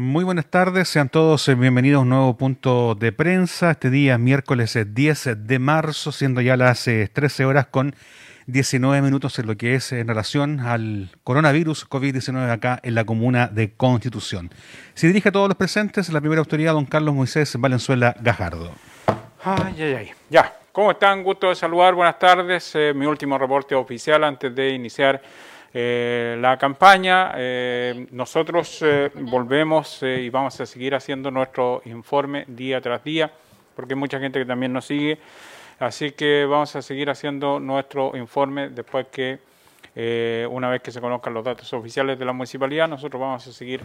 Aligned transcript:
Muy 0.00 0.22
buenas 0.22 0.46
tardes, 0.46 0.88
sean 0.88 1.08
todos 1.08 1.48
eh, 1.48 1.56
bienvenidos 1.56 1.98
a 1.98 2.02
un 2.02 2.10
nuevo 2.10 2.36
punto 2.36 2.94
de 2.94 3.10
prensa. 3.10 3.72
Este 3.72 3.90
día, 3.90 4.16
miércoles 4.16 4.78
10 4.86 5.26
eh, 5.26 5.34
de 5.34 5.58
marzo, 5.58 6.12
siendo 6.12 6.40
ya 6.40 6.56
las 6.56 6.84
13 6.84 7.42
eh, 7.42 7.44
horas 7.44 7.66
con 7.66 7.96
19 8.46 9.02
minutos 9.02 9.36
en 9.40 9.48
lo 9.48 9.56
que 9.56 9.74
es 9.74 9.90
en 9.90 10.06
relación 10.06 10.60
al 10.60 11.10
coronavirus 11.24 11.90
COVID-19 11.90 12.48
acá 12.48 12.78
en 12.84 12.94
la 12.94 13.02
comuna 13.02 13.48
de 13.48 13.72
Constitución. 13.74 14.52
Se 14.94 15.08
dirige 15.08 15.30
a 15.30 15.32
todos 15.32 15.48
los 15.48 15.56
presentes 15.56 16.12
la 16.12 16.20
primera 16.20 16.38
autoridad, 16.38 16.74
don 16.74 16.86
Carlos 16.86 17.12
Moisés 17.12 17.56
Valenzuela 17.58 18.14
Gajardo. 18.20 18.70
Ay, 19.42 19.82
ay, 19.82 19.94
ay. 19.94 20.10
Ya, 20.30 20.56
¿cómo 20.70 20.92
están? 20.92 21.24
Gusto 21.24 21.48
de 21.48 21.56
saludar, 21.56 21.94
buenas 21.94 22.20
tardes. 22.20 22.72
mi 22.94 23.04
último 23.04 23.36
reporte 23.36 23.74
oficial 23.74 24.22
antes 24.22 24.54
de 24.54 24.70
iniciar 24.70 25.20
eh, 25.80 26.36
la 26.40 26.56
campaña. 26.56 27.34
Eh, 27.36 28.08
nosotros 28.10 28.82
eh, 28.82 29.12
volvemos 29.14 30.02
y 30.02 30.28
vamos 30.28 30.60
a 30.60 30.66
seguir 30.66 30.92
haciendo 30.92 31.30
nuestro 31.30 31.82
informe 31.84 32.44
día 32.48 32.80
tras 32.80 33.04
día, 33.04 33.30
porque 33.76 33.94
hay 33.94 34.00
mucha 34.00 34.18
gente 34.18 34.40
que 34.40 34.44
también 34.44 34.72
nos 34.72 34.86
sigue. 34.86 35.18
Así 35.78 36.10
que 36.10 36.44
vamos 36.46 36.74
a 36.74 36.82
seguir 36.82 37.08
haciendo 37.10 37.60
nuestro 37.60 38.16
informe 38.16 38.70
después 38.70 39.06
que, 39.06 39.38
una 40.50 40.68
vez 40.68 40.82
que 40.82 40.90
se 40.90 41.00
conozcan 41.00 41.32
los 41.32 41.44
datos 41.44 41.72
oficiales 41.72 42.18
de 42.18 42.24
la 42.24 42.32
municipalidad, 42.32 42.88
nosotros 42.88 43.20
vamos 43.20 43.46
a 43.46 43.52
seguir 43.52 43.80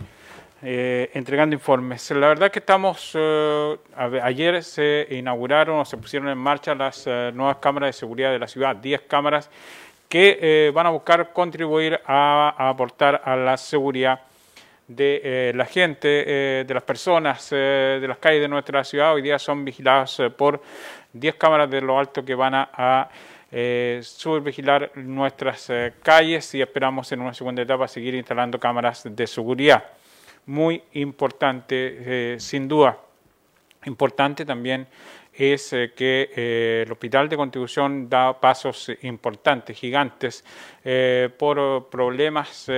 entregando 0.64 1.54
informes. 1.54 2.10
La 2.10 2.28
verdad 2.28 2.48
es 2.48 2.52
que 2.52 2.60
estamos, 2.60 3.16
ayer 4.24 4.64
se 4.64 5.08
inauguraron 5.12 5.80
o 5.80 5.86
se 5.86 5.98
pusieron 5.98 6.30
en 6.30 6.38
marcha 6.40 6.74
las 6.74 7.06
nuevas 7.06 7.58
cámaras 7.58 7.90
de 7.90 7.94
seguridad 7.94 8.32
de 8.32 8.40
la 8.40 8.48
ciudad, 8.48 8.76
10 8.76 9.02
cámaras 9.02 9.52
que 10.10 10.38
eh, 10.42 10.72
van 10.74 10.86
a 10.88 10.90
buscar 10.90 11.34
contribuir 11.34 12.00
a, 12.06 12.70
aportar 12.70 13.22
a 13.26 13.36
la 13.36 13.58
seguridad 13.58 14.22
de 14.88 15.22
eh, 15.24 15.54
la 15.56 15.66
gente, 15.66 16.24
eh, 16.28 16.66
de 16.66 16.74
las 16.74 16.84
personas, 16.84 17.50
de 17.50 18.06
las 18.08 18.18
calles 18.18 18.42
de 18.42 18.48
nuestra 18.48 18.84
ciudad. 18.84 19.14
Hoy 19.14 19.22
día 19.22 19.40
son 19.40 19.66
vigiladas 19.66 20.22
por 20.38 20.62
10 21.14 21.36
cámaras 21.36 21.70
de 21.70 21.82
lo 21.82 21.98
alto 21.98 22.24
que 22.24 22.36
van 22.36 22.54
a, 22.54 22.70
a 22.74 23.10
subvigilar 24.02 24.92
nuestras 24.96 25.72
calles 26.02 26.54
y 26.56 26.62
esperamos 26.62 27.12
en 27.12 27.22
una 27.22 27.34
segunda 27.34 27.62
etapa 27.62 27.88
seguir 27.88 28.16
instalando 28.16 28.60
cámaras 28.60 29.04
de 29.06 29.28
seguridad. 29.28 29.84
Muy 30.46 30.84
importante, 30.94 32.40
sin 32.40 32.68
duda. 32.68 32.98
Importante 33.86 34.46
también 34.46 34.88
es 35.36 35.74
eh, 35.74 35.94
que 35.96 36.30
eh, 36.36 36.84
el 36.86 36.92
Hospital 36.92 37.28
de 37.28 37.36
Contribución 37.36 38.08
da 38.10 38.40
pasos 38.40 38.92
importantes, 39.02 39.78
gigantes, 39.78 40.44
eh, 40.84 41.30
por 41.38 41.90
problemas, 41.90 42.70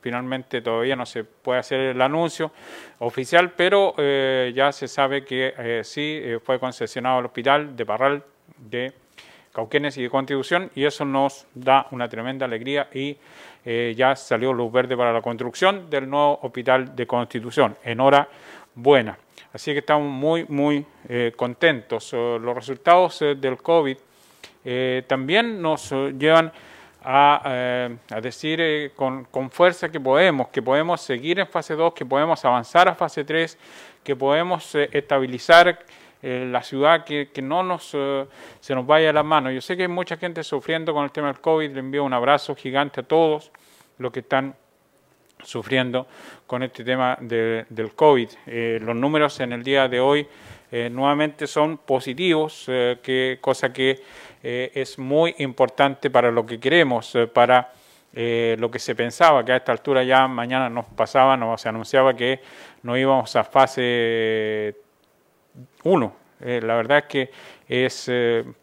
finalmente 0.00 0.62
todavía 0.62 0.96
no 0.96 1.04
se 1.04 1.24
puede 1.24 1.60
hacer 1.60 1.80
el 1.80 2.00
anuncio 2.00 2.52
oficial, 2.98 3.52
pero 3.52 3.94
ya 3.96 4.72
se 4.72 4.88
sabe 4.88 5.24
que 5.24 5.80
sí 5.84 6.22
fue 6.44 6.58
concesionado 6.58 7.20
el 7.20 7.26
hospital 7.26 7.76
de 7.76 7.86
Parral 7.86 8.24
de 8.56 8.92
Cauquenes 9.52 9.96
y 9.96 10.02
de 10.02 10.10
Contribución 10.10 10.70
y 10.74 10.84
eso 10.84 11.04
nos 11.04 11.46
da 11.54 11.86
una 11.90 12.08
tremenda 12.08 12.46
alegría 12.46 12.88
y 12.92 13.16
ya 13.64 14.14
salió 14.16 14.52
luz 14.52 14.72
verde 14.72 14.96
para 14.96 15.12
la 15.12 15.22
construcción 15.22 15.90
del 15.90 16.08
nuevo 16.08 16.38
hospital 16.42 16.94
de 16.94 17.06
Constitución. 17.06 17.76
En 17.82 18.00
hora 18.00 18.28
buena. 18.74 19.18
Así 19.52 19.72
que 19.72 19.78
estamos 19.78 20.08
muy, 20.08 20.44
muy 20.48 20.86
eh, 21.08 21.32
contentos. 21.36 22.12
Los 22.12 22.54
resultados 22.54 23.20
eh, 23.22 23.34
del 23.34 23.58
COVID 23.58 23.96
eh, 24.64 25.02
también 25.06 25.60
nos 25.60 25.90
llevan 25.90 26.52
a, 27.02 27.88
decir 28.22 28.92
con, 28.94 29.50
fuerza 29.50 29.88
que 29.88 29.98
podemos, 29.98 30.48
que 30.48 30.60
podemos 30.60 31.00
seguir 31.00 31.40
en 31.40 31.46
fase 31.46 31.74
2, 31.74 31.94
que 31.94 32.04
podemos 32.04 32.44
avanzar 32.44 32.88
a 32.88 32.94
fase 32.94 33.24
3, 33.24 33.58
que 34.04 34.14
podemos 34.14 34.74
estabilizar 34.74 35.78
la 36.20 36.62
ciudad, 36.62 37.04
que, 37.04 37.30
que 37.32 37.40
no 37.40 37.62
nos, 37.62 37.96
se 38.60 38.74
nos 38.74 38.86
vaya 38.86 39.08
a 39.08 39.12
las 39.14 39.24
manos. 39.24 39.54
Yo 39.54 39.62
sé 39.62 39.78
que 39.78 39.84
hay 39.84 39.88
mucha 39.88 40.18
gente 40.18 40.44
sufriendo 40.44 40.92
con 40.92 41.04
el 41.04 41.10
tema 41.10 41.28
del 41.28 41.40
COVID, 41.40 41.70
le 41.70 41.80
envío 41.80 42.04
un 42.04 42.12
abrazo 42.12 42.54
gigante 42.54 43.00
a 43.00 43.02
todos 43.02 43.50
los 43.96 44.12
que 44.12 44.20
están 44.20 44.54
sufriendo 45.42 46.06
con 46.46 46.62
este 46.62 46.84
tema 46.84 47.16
del 47.20 47.92
COVID. 47.94 48.28
Eh, 48.46 48.78
los 48.82 48.96
números 48.96 49.40
en 49.40 49.52
el 49.52 49.62
día 49.62 49.88
de 49.88 50.00
hoy 50.00 50.26
eh, 50.70 50.88
nuevamente 50.90 51.46
son 51.46 51.78
positivos, 51.78 52.64
eh, 52.68 52.98
que, 53.02 53.38
cosa 53.40 53.72
que 53.72 54.02
es 54.42 54.98
muy 54.98 55.34
importante 55.38 56.08
para 56.08 56.30
lo 56.30 56.46
que 56.46 56.58
queremos, 56.58 57.14
para 57.34 57.72
lo 58.14 58.70
que 58.70 58.78
se 58.78 58.94
pensaba, 58.94 59.44
que 59.44 59.52
a 59.52 59.56
esta 59.56 59.70
altura 59.70 60.02
ya 60.02 60.26
mañana 60.26 60.70
nos 60.70 60.86
pasaba, 60.86 61.36
nos 61.36 61.60
se 61.60 61.68
anunciaba 61.68 62.16
que 62.16 62.40
no 62.82 62.96
íbamos 62.96 63.36
a 63.36 63.44
fase 63.44 64.74
1. 65.84 66.16
la 66.40 66.74
verdad 66.74 66.98
es 66.98 67.04
que 67.04 67.30
es 67.68 68.10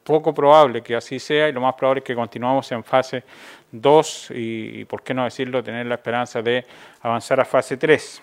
poco 0.04 0.34
probable 0.34 0.82
que 0.82 0.96
así 0.96 1.20
sea 1.20 1.48
y 1.48 1.52
lo 1.52 1.62
más 1.62 1.76
probable 1.76 2.00
es 2.00 2.06
que 2.06 2.16
continuamos 2.16 2.72
en 2.72 2.84
fase 2.84 3.24
Dos, 3.72 4.32
y, 4.34 4.86
por 4.86 5.04
qué 5.04 5.14
no 5.14 5.26
decirlo, 5.26 5.62
tener 5.62 5.86
la 5.86 5.96
esperanza 5.96 6.42
de 6.42 6.66
avanzar 7.02 7.40
a 7.42 7.46
fase 7.46 7.76
3. 7.76 8.22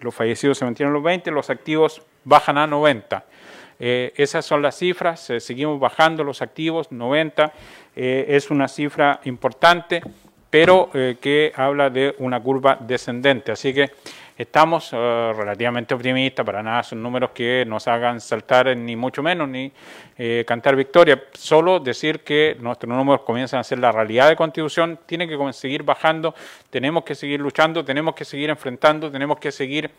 los 0.00 0.14
fallecidos 0.14 0.58
se 0.58 0.64
mantienen 0.64 0.92
los 0.92 1.02
20, 1.02 1.30
los 1.30 1.50
activos 1.50 2.02
bajan 2.24 2.58
a 2.58 2.66
90. 2.66 3.24
Eh, 3.78 4.12
esas 4.16 4.46
son 4.46 4.62
las 4.62 4.78
cifras, 4.78 5.28
eh, 5.30 5.40
seguimos 5.40 5.78
bajando 5.78 6.24
los 6.24 6.40
activos, 6.40 6.90
90 6.90 7.52
es 7.94 8.50
una 8.50 8.68
cifra 8.68 9.20
importante, 9.24 10.02
pero 10.50 10.90
que 10.92 11.50
habla 11.56 11.88
de 11.88 12.14
una 12.18 12.38
curva 12.42 12.76
descendente. 12.78 13.52
Así 13.52 13.72
que 13.72 13.90
Estamos 14.38 14.90
eh, 14.92 15.32
relativamente 15.34 15.94
optimistas, 15.94 16.44
para 16.44 16.62
nada 16.62 16.82
son 16.82 17.02
números 17.02 17.30
que 17.30 17.64
nos 17.66 17.88
hagan 17.88 18.20
saltar 18.20 18.76
ni 18.76 18.94
mucho 18.94 19.22
menos 19.22 19.48
ni 19.48 19.72
eh, 20.18 20.44
cantar 20.46 20.76
victoria. 20.76 21.24
Solo 21.32 21.80
decir 21.80 22.20
que 22.20 22.54
nuestros 22.60 22.94
números 22.94 23.22
comienzan 23.22 23.60
a 23.60 23.64
ser 23.64 23.78
la 23.78 23.92
realidad 23.92 24.28
de 24.28 24.36
constitución, 24.36 24.98
tiene 25.06 25.26
que 25.26 25.52
seguir 25.54 25.84
bajando, 25.84 26.34
tenemos 26.68 27.02
que 27.04 27.14
seguir 27.14 27.40
luchando, 27.40 27.82
tenemos 27.82 28.14
que 28.14 28.26
seguir 28.26 28.50
enfrentando, 28.50 29.10
tenemos 29.10 29.38
que 29.38 29.50
seguir 29.50 29.90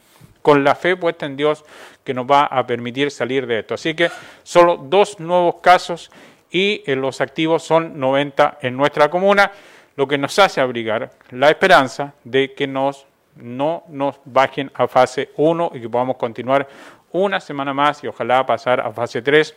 con 0.43 0.63
la 0.63 0.75
fe 0.75 0.95
puesta 0.95 1.25
en 1.25 1.35
Dios 1.35 1.65
que 2.03 2.13
nos 2.13 2.27
va 2.27 2.45
a 2.45 2.67
permitir 2.67 3.09
salir 3.09 3.47
de 3.47 3.59
esto. 3.59 3.73
Así 3.73 3.95
que 3.95 4.11
solo 4.43 4.77
dos 4.77 5.19
nuevos 5.19 5.55
casos 5.61 6.11
y 6.51 6.83
eh, 6.85 6.95
los 6.95 7.21
activos 7.21 7.63
son 7.63 7.99
90 7.99 8.59
en 8.61 8.77
nuestra 8.77 9.09
comuna, 9.09 9.51
lo 9.95 10.07
que 10.07 10.19
nos 10.19 10.37
hace 10.37 10.61
abrigar 10.61 11.09
la 11.31 11.49
esperanza 11.49 12.13
de 12.23 12.53
que 12.53 12.67
nos 12.67 13.06
no 13.41 13.83
nos 13.89 14.19
bajen 14.25 14.71
a 14.73 14.87
fase 14.87 15.29
1 15.37 15.71
y 15.75 15.81
que 15.81 15.89
podamos 15.89 16.17
continuar 16.17 16.67
una 17.11 17.39
semana 17.39 17.73
más 17.73 18.03
y 18.03 18.07
ojalá 18.07 18.45
pasar 18.45 18.79
a 18.79 18.91
fase 18.91 19.21
3, 19.21 19.55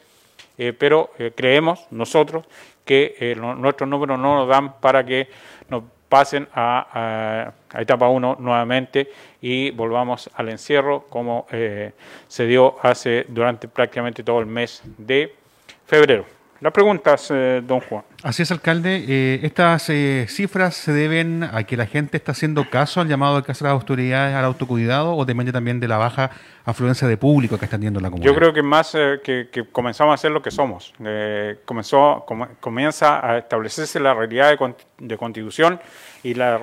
pero 0.79 1.11
creemos 1.35 1.87
nosotros 1.91 2.47
que 2.85 3.35
nuestros 3.37 3.89
números 3.89 4.19
no 4.19 4.37
nos 4.37 4.49
dan 4.49 4.81
para 4.81 5.05
que 5.05 5.29
nos 5.69 5.85
pasen 6.09 6.49
a, 6.55 7.53
etapa 7.75 8.09
1 8.09 8.37
nuevamente 8.39 9.11
y 9.41 9.71
volvamos 9.71 10.31
al 10.35 10.49
encierro 10.49 11.07
como 11.09 11.47
se 11.49 12.47
dio 12.47 12.77
hace 12.83 13.27
durante 13.29 13.69
prácticamente 13.69 14.23
todo 14.23 14.41
el 14.41 14.47
mes 14.47 14.83
de 14.99 15.35
febrero. 15.87 16.40
Las 16.61 16.75
preguntas, 16.75 17.31
eh, 17.31 17.63
don 17.67 17.81
Juan. 17.81 18.05
Así 18.23 18.43
es, 18.43 18.51
alcalde. 18.51 19.03
Eh, 19.09 19.41
estas 19.45 19.89
eh, 19.89 20.27
cifras 20.29 20.75
se 20.75 20.93
deben 20.93 21.43
a 21.43 21.65
que 21.65 21.75
la 21.75 21.87
gente 21.87 22.19
está 22.19 22.33
haciendo 22.33 22.69
caso 22.69 23.01
al 23.01 23.09
llamado 23.09 23.37
de 23.37 23.43
que 23.43 23.53
hace 23.53 23.65
las 23.65 23.73
autoridades 23.73 24.35
al 24.37 24.45
autocuidado 24.45 25.17
o 25.17 25.25
depende 25.25 25.53
también 25.53 25.81
de 25.81 25.89
la 25.89 25.97
baja 25.97 26.31
afluencia 26.67 27.09
de 27.09 27.17
público 27.17 27.57
que 27.59 27.65
está 27.65 27.79
teniendo 27.79 27.99
la 27.99 28.11
comunidad. 28.11 28.31
Yo 28.31 28.39
creo 28.39 28.53
que 28.53 28.63
más 28.63 28.93
que, 28.93 29.49
comenzamos 29.73 30.13
a 30.13 30.17
ser 30.19 30.33
lo 30.33 30.43
que 30.43 30.51
somos. 30.51 30.93
comenzó, 31.65 32.27
comienza 32.61 33.27
a 33.27 33.39
establecerse 33.39 33.99
la 33.99 34.13
realidad 34.13 34.51
de, 34.51 34.75
constitución 35.19 35.81
y 36.23 36.35
la, 36.35 36.59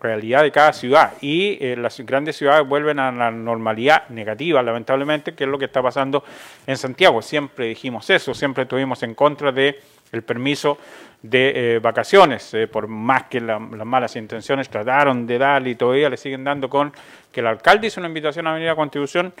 realidad 0.00 0.42
de 0.42 0.52
cada 0.52 0.72
ciudad. 0.72 1.12
Y 1.20 1.58
las 1.76 2.00
grandes 2.00 2.36
ciudades 2.36 2.66
vuelven 2.66 2.98
a 2.98 3.12
la 3.12 3.30
normalidad 3.30 4.08
negativa, 4.08 4.62
lamentablemente, 4.62 5.34
que 5.34 5.44
es 5.44 5.50
lo 5.50 5.58
que 5.58 5.66
está 5.66 5.82
pasando 5.82 6.24
en 6.66 6.76
Santiago. 6.76 7.22
Siempre 7.22 7.66
dijimos 7.66 8.08
eso, 8.10 8.34
siempre 8.34 8.64
estuvimos 8.64 9.02
en 9.02 9.14
contra 9.14 9.52
de 9.52 9.80
el 10.12 10.22
permiso 10.22 10.78
de 11.22 11.74
eh, 11.74 11.78
vacaciones, 11.80 12.54
eh, 12.54 12.68
por 12.68 12.86
más 12.86 13.24
que 13.24 13.40
las 13.40 13.60
malas 13.60 14.14
intenciones 14.14 14.68
trataron 14.68 15.26
de 15.26 15.38
dar 15.38 15.66
y 15.66 15.74
todavía 15.74 16.08
le 16.08 16.16
siguen 16.16 16.44
dando 16.44 16.68
con 16.68 16.92
que 17.32 17.40
el 17.40 17.48
alcalde 17.48 17.88
hizo 17.88 18.00
una 18.00 18.08
invitación 18.08 18.46
a 18.46 18.54
venir 18.54 18.68
a 18.68 18.76
Constitución 18.76 19.32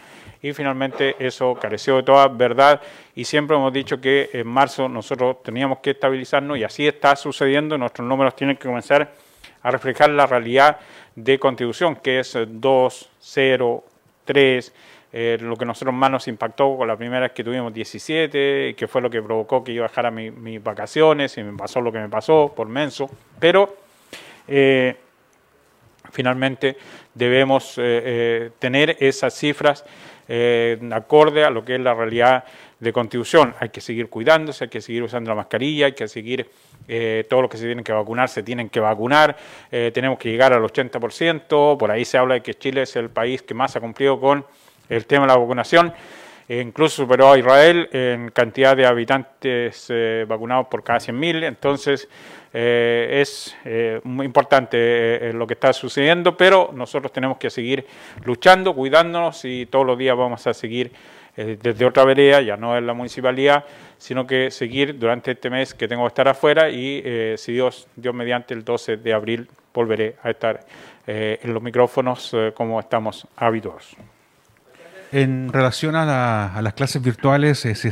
y 0.42 0.52
finalmente 0.52 1.14
eso 1.20 1.54
careció 1.54 1.96
de 1.96 2.02
toda 2.02 2.26
verdad. 2.28 2.80
Y 3.14 3.24
siempre 3.24 3.56
hemos 3.56 3.72
dicho 3.72 4.00
que 4.00 4.28
en 4.32 4.48
marzo 4.48 4.88
nosotros 4.88 5.42
teníamos 5.42 5.78
que 5.78 5.90
estabilizarnos 5.90 6.58
y 6.58 6.64
así 6.64 6.86
está 6.86 7.14
sucediendo, 7.14 7.78
nuestros 7.78 8.06
números 8.06 8.34
tienen 8.34 8.56
que 8.56 8.66
comenzar 8.66 9.12
a 9.62 9.70
reflejar 9.70 10.10
la 10.10 10.26
realidad 10.26 10.78
de 11.14 11.38
Constitución, 11.38 11.96
que 11.96 12.20
es 12.20 12.36
2, 12.46 13.10
0, 13.20 13.84
3, 14.24 14.74
eh, 15.10 15.38
lo 15.40 15.56
que 15.56 15.64
nosotros 15.64 15.94
más 15.94 16.10
nos 16.10 16.28
impactó 16.28 16.76
con 16.76 16.86
la 16.86 16.96
primera 16.96 17.20
vez 17.20 17.32
que 17.32 17.42
tuvimos 17.42 17.72
17, 17.72 18.74
que 18.76 18.88
fue 18.88 19.00
lo 19.00 19.08
que 19.08 19.22
provocó 19.22 19.64
que 19.64 19.72
yo 19.72 19.82
bajara 19.82 20.10
mis 20.10 20.62
vacaciones 20.62 21.38
y 21.38 21.42
me 21.42 21.56
pasó 21.56 21.80
lo 21.80 21.90
que 21.90 21.98
me 21.98 22.10
pasó 22.10 22.52
por 22.54 22.68
menso, 22.68 23.08
pero 23.40 23.74
eh, 24.46 24.96
finalmente 26.12 26.76
debemos 27.14 27.74
eh, 27.78 28.50
tener 28.58 28.96
esas 29.00 29.34
cifras 29.34 29.84
acorde 30.92 31.42
a 31.42 31.48
lo 31.48 31.64
que 31.64 31.76
es 31.76 31.80
la 31.80 31.94
realidad 31.94 32.44
de 32.78 32.92
contribución. 32.92 33.54
Hay 33.60 33.70
que 33.70 33.80
seguir 33.80 34.10
cuidándose, 34.10 34.64
hay 34.64 34.70
que 34.70 34.82
seguir 34.82 35.02
usando 35.02 35.30
la 35.30 35.34
mascarilla, 35.34 35.86
hay 35.86 35.92
que 35.92 36.06
seguir 36.06 36.50
eh, 36.86 37.24
todos 37.30 37.42
los 37.42 37.50
que 37.50 37.56
se 37.56 37.64
tienen 37.64 37.82
que 37.82 37.92
vacunar 37.92 38.28
se 38.28 38.42
tienen 38.42 38.68
que 38.68 38.78
vacunar, 38.78 39.36
tenemos 39.70 40.18
que 40.18 40.30
llegar 40.30 40.52
al 40.52 40.62
80%, 40.62 41.78
por 41.78 41.90
ahí 41.90 42.04
se 42.04 42.18
habla 42.18 42.34
de 42.34 42.42
que 42.42 42.54
Chile 42.54 42.82
es 42.82 42.94
el 42.96 43.08
país 43.08 43.40
que 43.40 43.54
más 43.54 43.74
ha 43.74 43.80
cumplido 43.80 44.20
con 44.20 44.44
el 44.88 45.06
tema 45.06 45.22
de 45.22 45.28
la 45.28 45.38
vacunación. 45.38 45.92
E 46.48 46.62
incluso 46.62 47.02
superó 47.02 47.32
a 47.32 47.38
Israel 47.38 47.90
en 47.92 48.30
cantidad 48.30 48.74
de 48.74 48.86
habitantes 48.86 49.86
eh, 49.90 50.24
vacunados 50.26 50.66
por 50.68 50.82
cada 50.82 50.98
100.000. 50.98 51.44
Entonces, 51.44 52.08
eh, 52.54 53.18
es 53.20 53.54
eh, 53.66 54.00
muy 54.04 54.24
importante 54.24 55.30
lo 55.34 55.46
que 55.46 55.52
está 55.52 55.74
sucediendo, 55.74 56.34
pero 56.38 56.70
nosotros 56.72 57.12
tenemos 57.12 57.36
que 57.36 57.50
seguir 57.50 57.84
luchando, 58.24 58.74
cuidándonos 58.74 59.44
y 59.44 59.66
todos 59.66 59.84
los 59.84 59.98
días 59.98 60.16
vamos 60.16 60.46
a 60.46 60.54
seguir 60.54 60.90
desde 61.36 61.84
otra 61.86 62.04
vereda, 62.04 62.40
ya 62.40 62.56
no 62.56 62.76
en 62.76 62.84
la 62.84 62.94
municipalidad, 62.94 63.64
sino 63.96 64.26
que 64.26 64.50
seguir 64.50 64.98
durante 64.98 65.30
este 65.30 65.48
mes 65.50 65.72
que 65.72 65.86
tengo 65.86 66.02
que 66.02 66.08
estar 66.08 66.26
afuera 66.26 66.68
y 66.68 67.00
si 67.36 67.52
Dios, 67.52 67.86
Dios 67.94 68.12
mediante 68.12 68.54
el 68.54 68.64
12 68.64 68.96
de 68.96 69.12
abril 69.12 69.48
volveré 69.72 70.16
a 70.24 70.30
estar 70.30 70.66
en 71.06 71.54
los 71.54 71.62
micrófonos 71.62 72.34
como 72.56 72.80
estamos 72.80 73.24
habituados. 73.36 73.96
En 75.10 75.50
relación 75.52 75.96
a, 75.96 76.60
las 76.60 76.74
clases 76.74 77.00
virtuales, 77.00 77.64
eh, 77.64 77.74
¿se, 77.74 77.88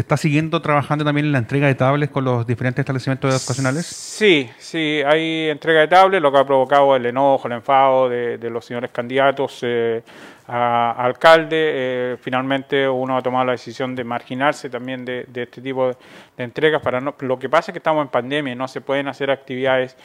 está 0.00 0.16
siguiendo 0.16 0.60
trabajando 0.60 1.04
también 1.04 1.26
en 1.26 1.32
la 1.32 1.38
entrega 1.38 1.68
de 1.68 1.76
tablets 1.76 2.12
con 2.12 2.24
los 2.24 2.46
diferentes 2.46 2.82
establecimientos 2.82 3.32
educacionales? 3.32 3.86
Sí, 3.86 4.50
sí, 4.58 5.00
hay 5.06 5.50
entrega 5.50 5.80
de 5.80 5.88
tablets, 5.88 6.20
lo 6.20 6.32
que 6.32 6.38
ha 6.38 6.44
provocado 6.44 6.96
el 6.96 7.06
enojo, 7.06 7.46
el 7.46 7.54
enfado 7.54 8.08
de, 8.08 8.50
los 8.50 8.64
señores 8.64 8.90
candidatos. 8.90 9.60
Eh, 9.62 10.02
a, 10.50 10.92
alcalde. 10.92 11.56
Eh, 11.56 12.16
finalmente 12.20 12.88
uno 12.88 13.18
ha 13.18 13.22
tomado 13.22 13.44
la 13.44 13.52
decisión 13.52 13.94
de 13.94 14.02
marginarse 14.02 14.70
también 14.70 15.04
de, 15.04 15.26
este 15.34 15.60
tipo 15.60 15.88
de, 15.88 15.96
entregas. 16.38 16.80
Para 16.80 17.00
no, 17.00 17.14
lo 17.20 17.38
que 17.38 17.48
pasa 17.48 17.70
es 17.70 17.74
que 17.74 17.78
estamos 17.78 18.02
en 18.02 18.08
pandemia 18.08 18.54
y 18.54 18.56
no 18.56 18.66
se 18.66 18.80
pueden 18.80 19.08
hacer 19.08 19.30
actividades 19.30 19.96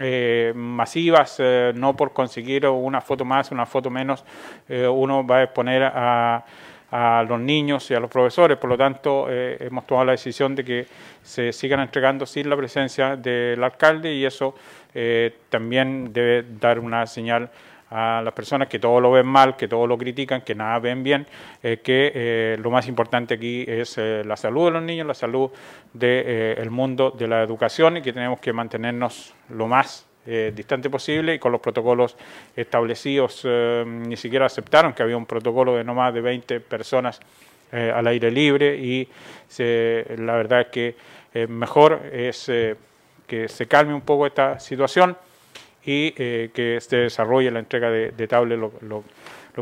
eh, 0.00 0.52
masivas, 0.56 1.40
no 1.74 1.94
por 1.94 2.12
conseguir 2.12 2.66
una 2.66 3.00
foto 3.00 3.24
más, 3.24 3.52
una 3.52 3.66
foto 3.66 3.88
menos, 3.88 4.24
uno 4.68 5.24
va 5.24 5.36
a 5.38 5.42
exponer 5.44 5.84
a, 5.94 6.44
a 6.90 7.24
los 7.28 7.40
niños 7.40 7.90
y 7.90 7.94
a 7.94 8.00
los 8.00 8.10
profesores. 8.10 8.58
Por 8.58 8.70
lo 8.70 8.76
tanto, 8.76 9.26
hemos 9.30 9.86
tomado 9.86 10.06
la 10.06 10.12
decisión 10.12 10.54
de 10.54 10.64
que 10.64 10.86
se 11.22 11.52
sigan 11.52 11.80
entregando 11.80 12.26
sin 12.26 12.50
la 12.50 12.56
presencia 12.56 13.16
del 13.16 13.62
alcalde 13.64 14.12
y 14.14 14.24
eso 14.24 14.54
también 15.48 16.12
debe 16.12 16.44
dar 16.60 16.78
una 16.78 17.06
señal 17.06 17.50
a 17.94 18.22
las 18.22 18.34
personas 18.34 18.66
que 18.66 18.80
todo 18.80 19.00
lo 19.00 19.12
ven 19.12 19.26
mal, 19.26 19.56
que 19.56 19.68
todo 19.68 19.86
lo 19.86 19.96
critican, 19.96 20.40
que 20.42 20.54
nada 20.54 20.80
ven 20.80 21.04
bien, 21.04 21.26
eh, 21.62 21.78
que 21.82 22.10
eh, 22.12 22.56
lo 22.60 22.68
más 22.68 22.88
importante 22.88 23.34
aquí 23.34 23.64
es 23.68 23.96
eh, 23.98 24.22
la 24.24 24.36
salud 24.36 24.66
de 24.66 24.70
los 24.72 24.82
niños, 24.82 25.06
la 25.06 25.14
salud 25.14 25.50
del 25.92 26.70
mundo 26.70 27.12
de 27.12 27.28
la 27.28 27.42
educación 27.42 27.98
y 27.98 28.02
que 28.02 28.12
tenemos 28.12 28.40
que 28.40 28.52
mantenernos 28.52 29.32
lo 29.48 29.68
más 29.68 30.06
distante 30.26 30.88
posible 30.88 31.34
y 31.34 31.38
con 31.38 31.52
los 31.52 31.60
protocolos 31.60 32.16
establecidos. 32.56 33.44
ni 33.86 34.16
siquiera 34.16 34.46
aceptaron 34.46 34.92
que 34.92 35.02
había 35.02 35.16
un 35.16 35.26
protocolo 35.26 35.76
de 35.76 35.84
no 35.84 35.94
más 35.94 36.14
de 36.14 36.20
20 36.20 36.60
personas 36.60 37.20
al 37.70 38.06
aire 38.06 38.30
libre 38.30 38.76
y 38.76 39.08
la 39.58 40.36
verdad 40.36 40.62
es 40.62 40.66
que 40.68 40.96
mejor 41.48 42.00
es 42.12 42.50
que 43.26 43.48
se 43.48 43.66
calme 43.66 43.94
un 43.94 44.02
poco 44.02 44.26
esta 44.26 44.58
situación 44.60 45.16
y 45.84 46.14
eh, 46.16 46.50
que 46.54 46.80
se 46.80 46.96
desarrolle 46.96 47.50
la 47.50 47.58
entrega 47.58 47.90
de, 47.90 48.10
de 48.10 48.28
tablet 48.28 48.58
lo, 48.58 48.72
lo, 48.80 49.04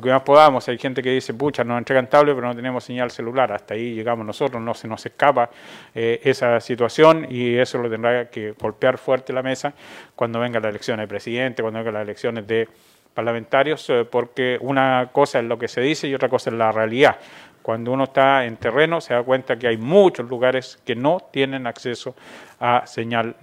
que 0.01 0.11
más 0.11 0.23
podamos. 0.23 0.67
Hay 0.69 0.79
gente 0.79 1.03
que 1.03 1.11
dice, 1.11 1.35
pucha, 1.35 1.65
nos 1.65 1.79
entregan 1.79 2.09
tablet 2.09 2.35
pero 2.35 2.47
no 2.47 2.57
tenemos 2.57 2.85
señal 2.85 3.11
celular. 3.11 3.53
Hasta 3.53 3.75
ahí 3.75 3.95
llegamos 3.95 4.25
nosotros, 4.25 4.63
no 4.63 4.75
se 4.75 4.89
nos 4.89 5.05
escapa 5.05 5.51
eh, 5.95 6.21
esa 6.25 6.61
situación 6.61 7.27
y 7.29 7.57
eso 7.57 7.79
lo 7.79 7.91
tendrá 7.91 8.31
que 8.31 8.53
golpear 8.53 8.97
fuerte 8.99 9.33
la 9.33 9.43
mesa 9.43 9.75
cuando 10.15 10.41
venga 10.41 10.61
la 10.61 10.69
elección 10.69 10.99
de 10.99 11.07
presidente, 11.07 11.63
cuando 11.63 11.81
venga 11.81 11.93
las 11.93 12.03
elecciones 12.03 12.47
de 12.47 12.69
parlamentarios, 13.13 13.89
eh, 13.91 14.07
porque 14.11 14.57
una 14.61 15.11
cosa 15.13 15.41
es 15.41 15.45
lo 15.45 15.59
que 15.59 15.69
se 15.69 15.81
dice 15.83 16.09
y 16.09 16.15
otra 16.15 16.29
cosa 16.29 16.51
es 16.51 16.57
la 16.57 16.73
realidad. 16.73 17.17
Cuando 17.61 17.93
uno 17.93 18.05
está 18.05 18.45
en 18.45 18.57
terreno 18.57 19.01
se 19.01 19.15
da 19.15 19.23
cuenta 19.23 19.57
que 19.57 19.69
hay 19.69 19.77
muchos 19.77 20.29
lugares 20.29 20.81
que 20.85 20.97
no 20.97 21.21
tienen 21.31 21.67
acceso 21.67 22.17
a 22.59 22.87
señal 22.87 23.37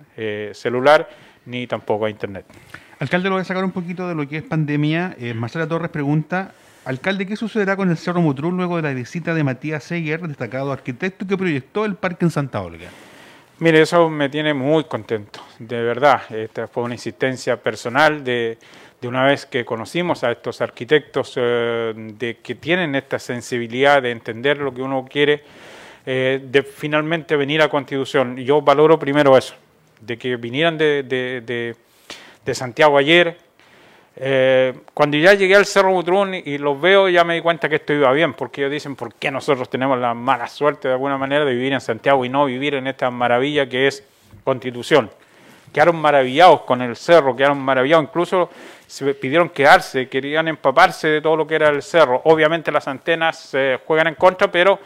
celular 0.51 1.07
ni 1.45 1.67
tampoco 1.67 2.05
a 2.05 2.09
Internet. 2.09 2.45
Alcalde, 2.99 3.29
lo 3.29 3.35
voy 3.35 3.41
a 3.41 3.45
sacar 3.45 3.63
un 3.63 3.71
poquito 3.71 4.09
de 4.09 4.13
lo 4.15 4.27
que 4.27 4.37
es 4.37 4.43
pandemia. 4.43 5.15
Eh, 5.17 5.33
Marcela 5.33 5.65
Torres 5.65 5.89
pregunta, 5.89 6.51
alcalde, 6.83 7.25
¿qué 7.25 7.37
sucederá 7.37 7.77
con 7.77 7.89
el 7.89 7.97
Cerro 7.97 8.19
Mutrul 8.19 8.57
luego 8.57 8.75
de 8.75 8.81
la 8.81 8.93
visita 8.93 9.33
de 9.33 9.41
Matías 9.41 9.85
Seyer, 9.85 10.19
destacado 10.19 10.73
arquitecto 10.73 11.25
que 11.25 11.37
proyectó 11.37 11.85
el 11.85 11.95
parque 11.95 12.25
en 12.25 12.31
Santa 12.31 12.61
Olga? 12.61 12.89
Mire, 13.59 13.81
eso 13.81 14.09
me 14.09 14.27
tiene 14.27 14.53
muy 14.53 14.83
contento, 14.83 15.39
de 15.59 15.81
verdad. 15.81 16.23
Esta 16.29 16.67
fue 16.67 16.83
una 16.83 16.93
insistencia 16.93 17.55
personal 17.55 18.21
de, 18.21 18.57
una 19.03 19.23
vez 19.23 19.45
que 19.45 19.63
conocimos 19.63 20.25
a 20.25 20.31
estos 20.31 20.59
arquitectos 20.59 21.33
eh, 21.37 21.93
de 21.95 22.37
que 22.43 22.55
tienen 22.55 22.95
esta 22.95 23.17
sensibilidad 23.17 24.01
de 24.01 24.11
entender 24.11 24.57
lo 24.57 24.73
que 24.73 24.81
uno 24.81 25.05
quiere, 25.09 25.43
eh, 26.05 26.41
de 26.43 26.63
finalmente 26.63 27.37
venir 27.37 27.61
a 27.61 27.69
Constitución. 27.69 28.35
Yo 28.35 28.61
valoro 28.61 28.99
primero 28.99 29.37
eso, 29.37 29.55
de 30.01 30.17
que 30.17 30.35
vinieran 30.35 30.77
de, 30.77 31.03
de, 31.03 31.41
de, 31.45 31.75
Santiago 32.55 32.97
ayer. 32.97 33.37
Eh, 34.15 34.73
cuando 34.93 35.17
ya 35.17 35.33
llegué 35.33 35.55
al 35.55 35.65
Cerro 35.65 35.91
Butrún 35.91 36.33
y 36.33 36.57
los 36.57 36.79
veo, 36.79 37.07
ya 37.07 37.23
me 37.23 37.35
di 37.35 37.41
cuenta 37.41 37.69
que 37.69 37.75
esto 37.75 37.93
iba 37.93 38.11
bien, 38.11 38.33
porque 38.33 38.61
ellos 38.61 38.71
dicen, 38.71 38.95
¿por 38.95 39.13
qué 39.13 39.31
nosotros 39.31 39.69
tenemos 39.69 39.97
la 39.97 40.13
mala 40.13 40.47
suerte 40.47 40.87
de 40.89 40.95
alguna 40.95 41.17
manera 41.17 41.45
de 41.45 41.53
vivir 41.53 41.73
en 41.73 41.81
Santiago 41.81 42.25
y 42.25 42.29
no 42.29 42.45
vivir 42.45 42.75
en 42.75 42.87
esta 42.87 43.09
maravilla 43.09 43.67
que 43.69 43.87
es 43.87 44.03
Constitución? 44.43 45.09
Quedaron 45.71 45.95
maravillados 45.97 46.61
con 46.61 46.81
el 46.81 46.95
cerro, 46.95 47.35
quedaron 47.35 47.59
maravillados, 47.59 48.05
incluso 48.05 48.49
se 48.87 49.13
pidieron 49.13 49.49
quedarse, 49.49 50.09
querían 50.09 50.47
empaparse 50.47 51.07
de 51.07 51.21
todo 51.21 51.37
lo 51.37 51.45
que 51.45 51.55
era 51.55 51.69
el 51.69 51.83
cerro. 51.83 52.21
Obviamente 52.25 52.71
las 52.71 52.87
antenas 52.87 53.55
juegan 53.85 54.07
en 54.07 54.15
contra, 54.15 54.51
pero 54.51 54.79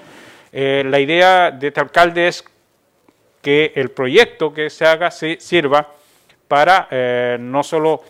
eh, 0.51 0.83
la 0.85 0.99
idea 0.99 1.49
de 1.49 1.69
este 1.69 1.79
alcalde 1.79 2.27
es 2.27 2.45
que 3.41 3.73
el 3.75 3.89
proyecto 3.89 4.53
que 4.53 4.69
se 4.69 4.85
haga 4.85 5.09
se 5.09 5.39
sirva 5.39 5.87
para 6.53 6.87
eh, 6.91 7.37
no 7.39 7.63
solo 7.63 8.03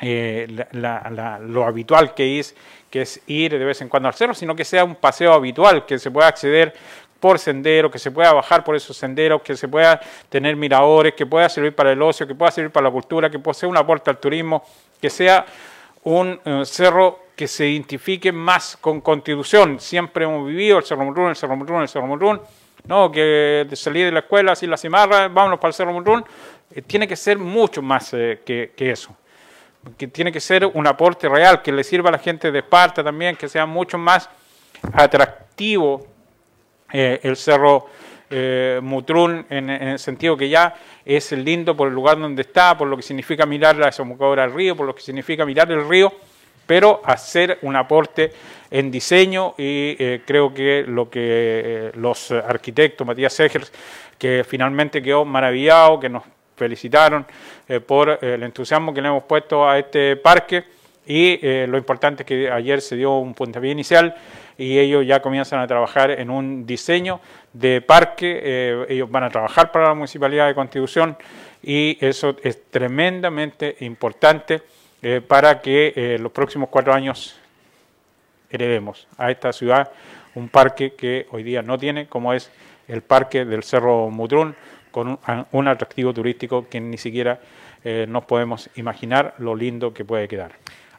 lo 0.00 1.64
habitual 1.64 2.12
que 2.12 2.40
es, 2.40 2.56
que 2.90 3.02
es 3.02 3.22
ir 3.28 3.56
de 3.56 3.64
vez 3.64 3.80
en 3.82 3.88
cuando 3.88 4.08
al 4.08 4.14
cerro, 4.14 4.34
sino 4.34 4.56
que 4.56 4.64
sea 4.64 4.82
un 4.82 4.96
paseo 4.96 5.32
habitual, 5.32 5.86
que 5.86 5.96
se 6.00 6.10
pueda 6.10 6.26
acceder 6.26 6.74
por 7.20 7.38
sendero, 7.38 7.88
que 7.88 8.00
se 8.00 8.10
pueda 8.10 8.32
bajar 8.32 8.64
por 8.64 8.74
esos 8.74 8.96
senderos, 8.96 9.42
que 9.42 9.56
se 9.56 9.68
pueda 9.68 10.00
tener 10.28 10.56
miradores, 10.56 11.14
que 11.14 11.24
pueda 11.24 11.48
servir 11.48 11.72
para 11.72 11.92
el 11.92 12.02
ocio, 12.02 12.26
que 12.26 12.34
pueda 12.34 12.50
servir 12.50 12.72
para 12.72 12.88
la 12.88 12.90
cultura, 12.90 13.30
que 13.30 13.38
ser 13.54 13.68
un 13.68 13.76
aporte 13.76 14.10
al 14.10 14.18
turismo, 14.18 14.64
que 15.00 15.08
sea 15.08 15.46
un 16.02 16.40
eh, 16.44 16.62
cerro 16.64 17.26
que 17.36 17.46
se 17.46 17.68
identifique 17.68 18.32
más 18.32 18.76
con 18.76 19.00
Constitución. 19.00 19.78
Siempre 19.78 20.24
hemos 20.24 20.44
vivido 20.48 20.78
el 20.78 20.84
Cerro 20.84 21.04
Murrún, 21.04 21.28
el 21.28 21.36
Cerro 21.36 21.54
Murrún, 21.54 21.82
el 21.82 21.88
Cerro 21.88 22.08
Murrún, 22.08 22.40
¿no? 22.84 23.10
que 23.10 23.68
salir 23.74 24.06
de 24.06 24.12
la 24.12 24.20
escuela, 24.20 24.52
así 24.52 24.66
la 24.66 24.76
cimarra, 24.76 25.28
vámonos 25.28 25.58
para 25.58 25.68
el 25.68 25.74
Cerro 25.74 25.92
Murrún, 25.92 26.24
eh, 26.74 26.82
tiene 26.82 27.06
que 27.06 27.16
ser 27.16 27.38
mucho 27.38 27.82
más 27.82 28.12
eh, 28.14 28.40
que, 28.44 28.72
que, 28.76 28.90
eso. 28.90 29.16
Que 29.96 30.08
tiene 30.08 30.32
que 30.32 30.40
ser 30.40 30.66
un 30.66 30.86
aporte 30.86 31.28
real, 31.28 31.62
que 31.62 31.72
le 31.72 31.84
sirva 31.84 32.08
a 32.08 32.12
la 32.12 32.18
gente 32.18 32.50
de 32.50 32.60
Esparta 32.60 33.02
también, 33.02 33.36
que 33.36 33.48
sea 33.48 33.66
mucho 33.66 33.98
más 33.98 34.28
atractivo 34.92 36.06
eh, 36.92 37.20
el 37.22 37.36
cerro 37.36 37.86
eh, 38.28 38.80
Mutrún, 38.82 39.46
en, 39.48 39.70
el 39.70 39.98
sentido 39.98 40.36
que 40.36 40.48
ya 40.48 40.74
es 41.04 41.32
lindo 41.32 41.76
por 41.76 41.88
el 41.88 41.94
lugar 41.94 42.18
donde 42.18 42.42
está, 42.42 42.76
por 42.76 42.88
lo 42.88 42.96
que 42.96 43.02
significa 43.02 43.46
mirar 43.46 43.76
la 43.76 43.86
desembocadura 43.86 44.42
del 44.42 44.54
río, 44.54 44.76
por 44.76 44.86
lo 44.86 44.94
que 44.94 45.02
significa 45.02 45.44
mirar 45.44 45.70
el 45.72 45.88
río, 45.88 46.12
pero 46.72 47.02
hacer 47.04 47.58
un 47.60 47.76
aporte 47.76 48.32
en 48.70 48.90
diseño 48.90 49.52
y 49.58 49.94
eh, 49.98 50.22
creo 50.24 50.54
que 50.54 50.86
lo 50.88 51.10
que 51.10 51.92
los 51.96 52.30
arquitectos, 52.30 53.06
Matías 53.06 53.34
Segers, 53.34 53.70
que 54.16 54.42
finalmente 54.42 55.02
quedó 55.02 55.26
maravillado, 55.26 56.00
que 56.00 56.08
nos 56.08 56.22
felicitaron 56.56 57.26
por 57.86 58.18
el 58.22 58.42
entusiasmo 58.42 58.94
que 58.94 59.02
le 59.02 59.08
hemos 59.08 59.24
puesto 59.24 59.68
a 59.68 59.78
este 59.78 60.16
parque 60.16 60.64
y 61.06 61.38
lo 61.66 61.76
importante 61.76 62.22
es 62.22 62.26
que 62.26 62.50
ayer 62.50 62.80
se 62.80 62.96
dio 62.96 63.18
un 63.18 63.34
puntapié 63.34 63.70
inicial 63.70 64.14
y 64.56 64.78
ellos 64.78 65.06
ya 65.06 65.20
comienzan 65.20 65.60
a 65.60 65.66
trabajar 65.66 66.10
en 66.10 66.30
un 66.30 66.64
diseño 66.64 67.20
de 67.52 67.82
parque, 67.82 68.40
eh, 68.42 68.86
ellos 68.88 69.10
van 69.10 69.24
a 69.24 69.30
trabajar 69.30 69.70
para 69.70 69.88
la 69.88 69.94
Municipalidad 69.94 70.46
de 70.46 70.54
Constitución 70.54 71.18
y 71.62 71.98
eso 72.00 72.36
es 72.42 72.70
tremendamente 72.70 73.76
importante 73.80 74.62
eh, 75.02 75.20
para 75.20 75.60
que 75.60 75.92
eh, 75.96 76.18
los 76.18 76.32
próximos 76.32 76.68
cuatro 76.68 76.92
años 76.94 77.36
heredemos 78.50 79.06
a 79.18 79.30
esta 79.30 79.52
ciudad 79.52 79.90
un 80.34 80.48
parque 80.48 80.94
que 80.94 81.26
hoy 81.30 81.42
día 81.42 81.62
no 81.62 81.78
tiene, 81.78 82.06
como 82.06 82.32
es 82.32 82.50
el 82.88 83.02
parque 83.02 83.44
del 83.44 83.62
Cerro 83.62 84.08
Mutrún, 84.10 84.54
con 84.90 85.18
un, 85.52 85.68
atractivo 85.68 86.12
turístico 86.12 86.68
que 86.68 86.80
ni 86.80 86.98
siquiera 86.98 87.40
nos 88.08 88.24
podemos 88.24 88.70
imaginar 88.76 89.34
lo 89.38 89.54
lindo 89.54 89.92
que 89.94 90.04
puede 90.04 90.28
quedar. 90.28 90.52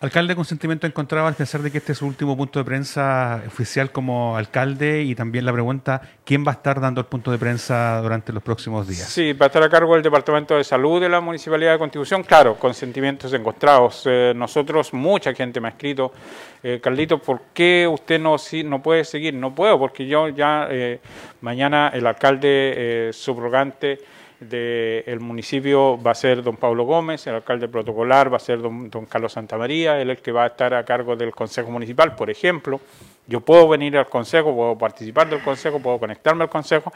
Alcalde 0.04 0.36
con 0.36 0.44
sentimiento 0.44 0.86
encontrado 0.86 1.28
al 1.28 1.34
pensar 1.34 1.62
de 1.62 1.72
que 1.72 1.78
este 1.78 1.94
es 1.94 2.00
su 2.00 2.06
último 2.06 2.36
punto 2.36 2.60
de 2.60 2.66
prensa 2.66 3.42
oficial 3.48 3.90
como 3.94 4.36
alcalde 4.36 5.02
y 5.02 5.16
también 5.16 5.46
la 5.46 5.54
pregunta, 5.54 6.02
¿quién 6.26 6.46
va 6.46 6.52
a 6.52 6.56
estar 6.56 6.82
dando 6.82 7.00
el 7.00 7.08
punto 7.08 7.32
de 7.32 7.38
prensa 7.38 8.02
durante 8.02 8.34
los 8.34 8.44
próximos 8.44 8.86
días? 8.86 9.08
Sí, 9.08 9.32
va 9.32 9.46
a 9.46 9.48
estar 9.48 9.64
a 9.64 9.70
cargo 9.70 9.94
del 9.94 10.04
Departamento 10.04 10.58
de 10.58 10.66
Salud 10.66 11.00
de 11.00 11.08
la 11.08 11.22
Municipalidad 11.22 11.72
de 11.72 11.78
Constitución, 11.78 12.22
claro, 12.24 12.56
con 12.56 12.74
sentimientos 12.74 13.32
encontrados. 13.32 14.04
Eh, 14.06 14.34
nosotros, 14.36 14.94
mucha 14.94 15.34
gente 15.34 15.62
me 15.62 15.70
ha 15.70 15.72
escrito, 15.72 16.12
eh, 16.62 16.82
Carlito, 16.84 17.20
¿por 17.20 17.40
qué 17.54 17.88
usted 17.90 18.20
no, 18.20 18.36
no 18.66 18.84
puede 18.84 19.06
seguir? 19.06 19.34
No 19.34 19.56
puedo, 19.56 19.80
porque 19.80 20.06
yo 20.06 20.28
ya 20.28 20.68
eh, 20.70 21.00
mañana 21.40 21.92
el 21.94 22.06
alcalde 22.06 23.12
subrogante 23.14 24.00
del 24.44 25.20
municipio 25.20 26.02
va 26.02 26.12
a 26.12 26.16
ser 26.16 26.44
don 26.44 26.58
Pablo 26.58 26.84
Gómez, 26.84 27.26
el 27.28 27.36
alcalde 27.36 27.68
protocolar 27.68 28.32
va 28.32 28.38
a 28.38 28.40
ser 28.40 28.62
don, 28.62 28.90
don 28.90 29.06
Carlos 29.06 29.34
Santamaría, 29.34 30.00
él 30.00 30.10
es 30.10 30.18
el 30.18 30.24
que 30.24 30.32
va 30.32 30.44
a 30.44 30.48
estar 30.48 30.74
a 30.74 30.84
cargo 30.84 31.16
del 31.16 31.32
Consejo 31.32 31.72
Municipal, 31.72 32.16
por 32.16 32.30
ejemplo. 32.30 32.80
Yo 33.28 33.40
puedo 33.40 33.68
venir 33.70 33.98
al 33.98 34.08
Consejo, 34.08 34.54
puedo 34.54 34.78
participar 34.78 35.30
del 35.30 35.42
Consejo, 35.42 35.80
puedo 35.80 35.98
conectarme 35.98 36.44
al 36.44 36.50
Consejo, 36.50 36.92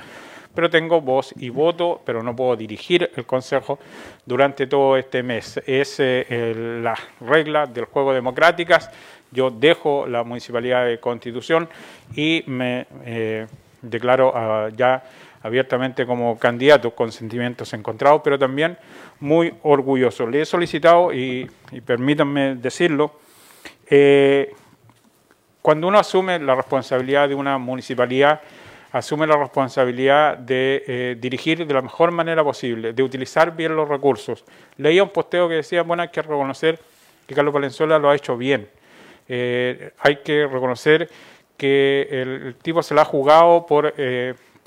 pero 0.54 0.70
tengo 0.70 1.02
voz 1.02 1.34
y 1.38 1.50
voto, 1.50 2.02
pero 2.04 2.22
no 2.24 2.36
puedo 2.36 2.56
dirigir 2.56 3.12
el 3.16 3.26
Consejo 3.26 3.80
durante 4.26 4.68
todo 4.68 4.98
este 4.98 5.24
mes. 5.24 5.62
Es 5.66 6.00
eh, 6.00 6.80
la 6.82 6.96
regla 7.22 7.66
del 7.66 7.86
juego 7.86 8.14
democráticas. 8.14 8.90
Yo 9.32 9.52
dejo 9.52 10.08
la 10.08 10.24
Municipalidad 10.24 10.86
de 10.86 11.00
Constitución 11.00 11.70
y 12.16 12.44
me 12.48 12.88
eh, 13.06 13.46
declaro 13.82 14.34
uh, 14.34 14.70
ya 14.76 15.04
abiertamente 15.48 16.06
como 16.06 16.38
candidato 16.38 16.92
con 16.92 17.12
sentimientos 17.12 17.74
encontrados, 17.74 18.22
pero 18.24 18.38
también 18.38 18.78
muy 19.20 19.54
orgulloso. 19.64 20.28
Le 20.28 20.42
he 20.42 20.46
solicitado, 20.46 21.14
y, 21.14 21.50
permítanme 21.86 22.56
decirlo, 22.56 23.14
eh, 23.90 24.54
cuando 25.62 25.88
uno 25.88 26.00
asume 26.00 26.38
la 26.40 26.54
responsabilidad 26.54 27.30
de 27.30 27.36
una 27.36 27.58
municipalidad, 27.58 28.42
asume 28.92 29.26
la 29.26 29.38
responsabilidad 29.38 30.38
de 30.38 30.84
eh, 30.88 31.18
dirigir 31.20 31.66
de 31.66 31.74
la 31.74 31.82
mejor 31.82 32.12
manera 32.12 32.44
posible, 32.44 32.94
de 32.94 33.04
utilizar 33.04 33.56
bien 33.56 33.76
los 33.76 33.88
recursos. 33.88 34.44
Leía 34.78 35.04
un 35.04 35.10
posteo 35.10 35.48
que 35.48 35.56
decía, 35.56 35.84
bueno, 35.84 36.04
hay 36.04 36.10
que 36.10 36.22
reconocer 36.22 36.80
que 37.26 37.36
Carlos 37.36 37.54
Valenzuela 37.54 37.98
lo 38.00 38.10
ha 38.10 38.16
hecho 38.16 38.38
bien. 38.38 38.68
Eh, 39.30 39.92
hay 40.00 40.18
que 40.18 40.46
reconocer 40.46 41.10
que 41.58 42.08
el, 42.12 42.56
tipo 42.62 42.84
se 42.84 42.94
la 42.94 43.02
ha 43.02 43.06
jugado 43.06 43.66
por 43.66 43.94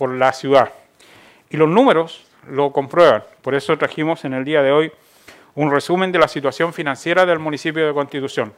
por 0.01 0.15
la 0.15 0.33
ciudad. 0.33 0.73
Y 1.51 1.59
los 1.59 1.69
números 1.69 2.25
lo 2.49 2.73
comprueban. 2.73 3.23
Por 3.43 3.55
eso 3.55 3.77
trajimos 3.77 4.25
en 4.25 4.33
el 4.33 4.47
día 4.47 4.63
de 4.63 4.73
hoy 4.73 4.91
un 5.55 5.71
resumen 5.71 6.11
de 6.11 6.19
la 6.19 6.27
situación 6.27 6.73
financiera 6.73 7.27
del 7.27 7.39
municipio 7.39 7.87
de 7.87 7.93
Constitución. 7.93 8.55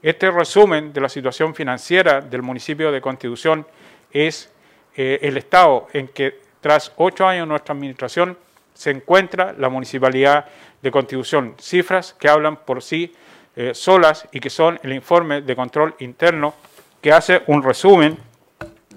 Este 0.00 0.30
resumen 0.30 0.92
de 0.92 1.00
la 1.00 1.08
situación 1.08 1.56
financiera 1.56 2.20
del 2.20 2.42
municipio 2.42 2.92
de 2.92 3.00
Constitución 3.00 3.66
es 4.12 4.52
eh, 4.94 5.18
el 5.22 5.38
estado 5.38 5.88
en 5.92 6.06
que 6.06 6.38
tras 6.60 6.92
ocho 6.98 7.26
años 7.26 7.46
de 7.46 7.48
nuestra 7.48 7.74
administración 7.74 8.38
se 8.72 8.92
encuentra 8.92 9.52
la 9.58 9.70
municipalidad 9.70 10.46
de 10.80 10.90
Constitución. 10.92 11.56
Cifras 11.58 12.14
que 12.14 12.28
hablan 12.28 12.58
por 12.58 12.80
sí 12.80 13.12
eh, 13.56 13.72
solas 13.74 14.28
y 14.30 14.38
que 14.38 14.50
son 14.50 14.78
el 14.84 14.92
informe 14.92 15.42
de 15.42 15.56
control 15.56 15.96
interno 15.98 16.54
que 17.02 17.10
hace 17.10 17.42
un 17.48 17.60
resumen 17.60 18.16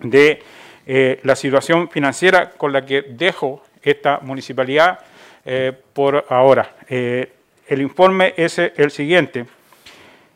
de 0.03 0.43
eh, 0.85 1.21
la 1.23 1.35
situación 1.35 1.89
financiera 1.89 2.51
con 2.51 2.71
la 2.73 2.85
que 2.85 3.01
dejo 3.03 3.63
esta 3.81 4.19
municipalidad 4.21 4.99
eh, 5.45 5.71
por 5.93 6.25
ahora. 6.29 6.75
Eh, 6.89 7.31
el 7.67 7.81
informe 7.81 8.33
es 8.35 8.59
el 8.59 8.91
siguiente. 8.91 9.45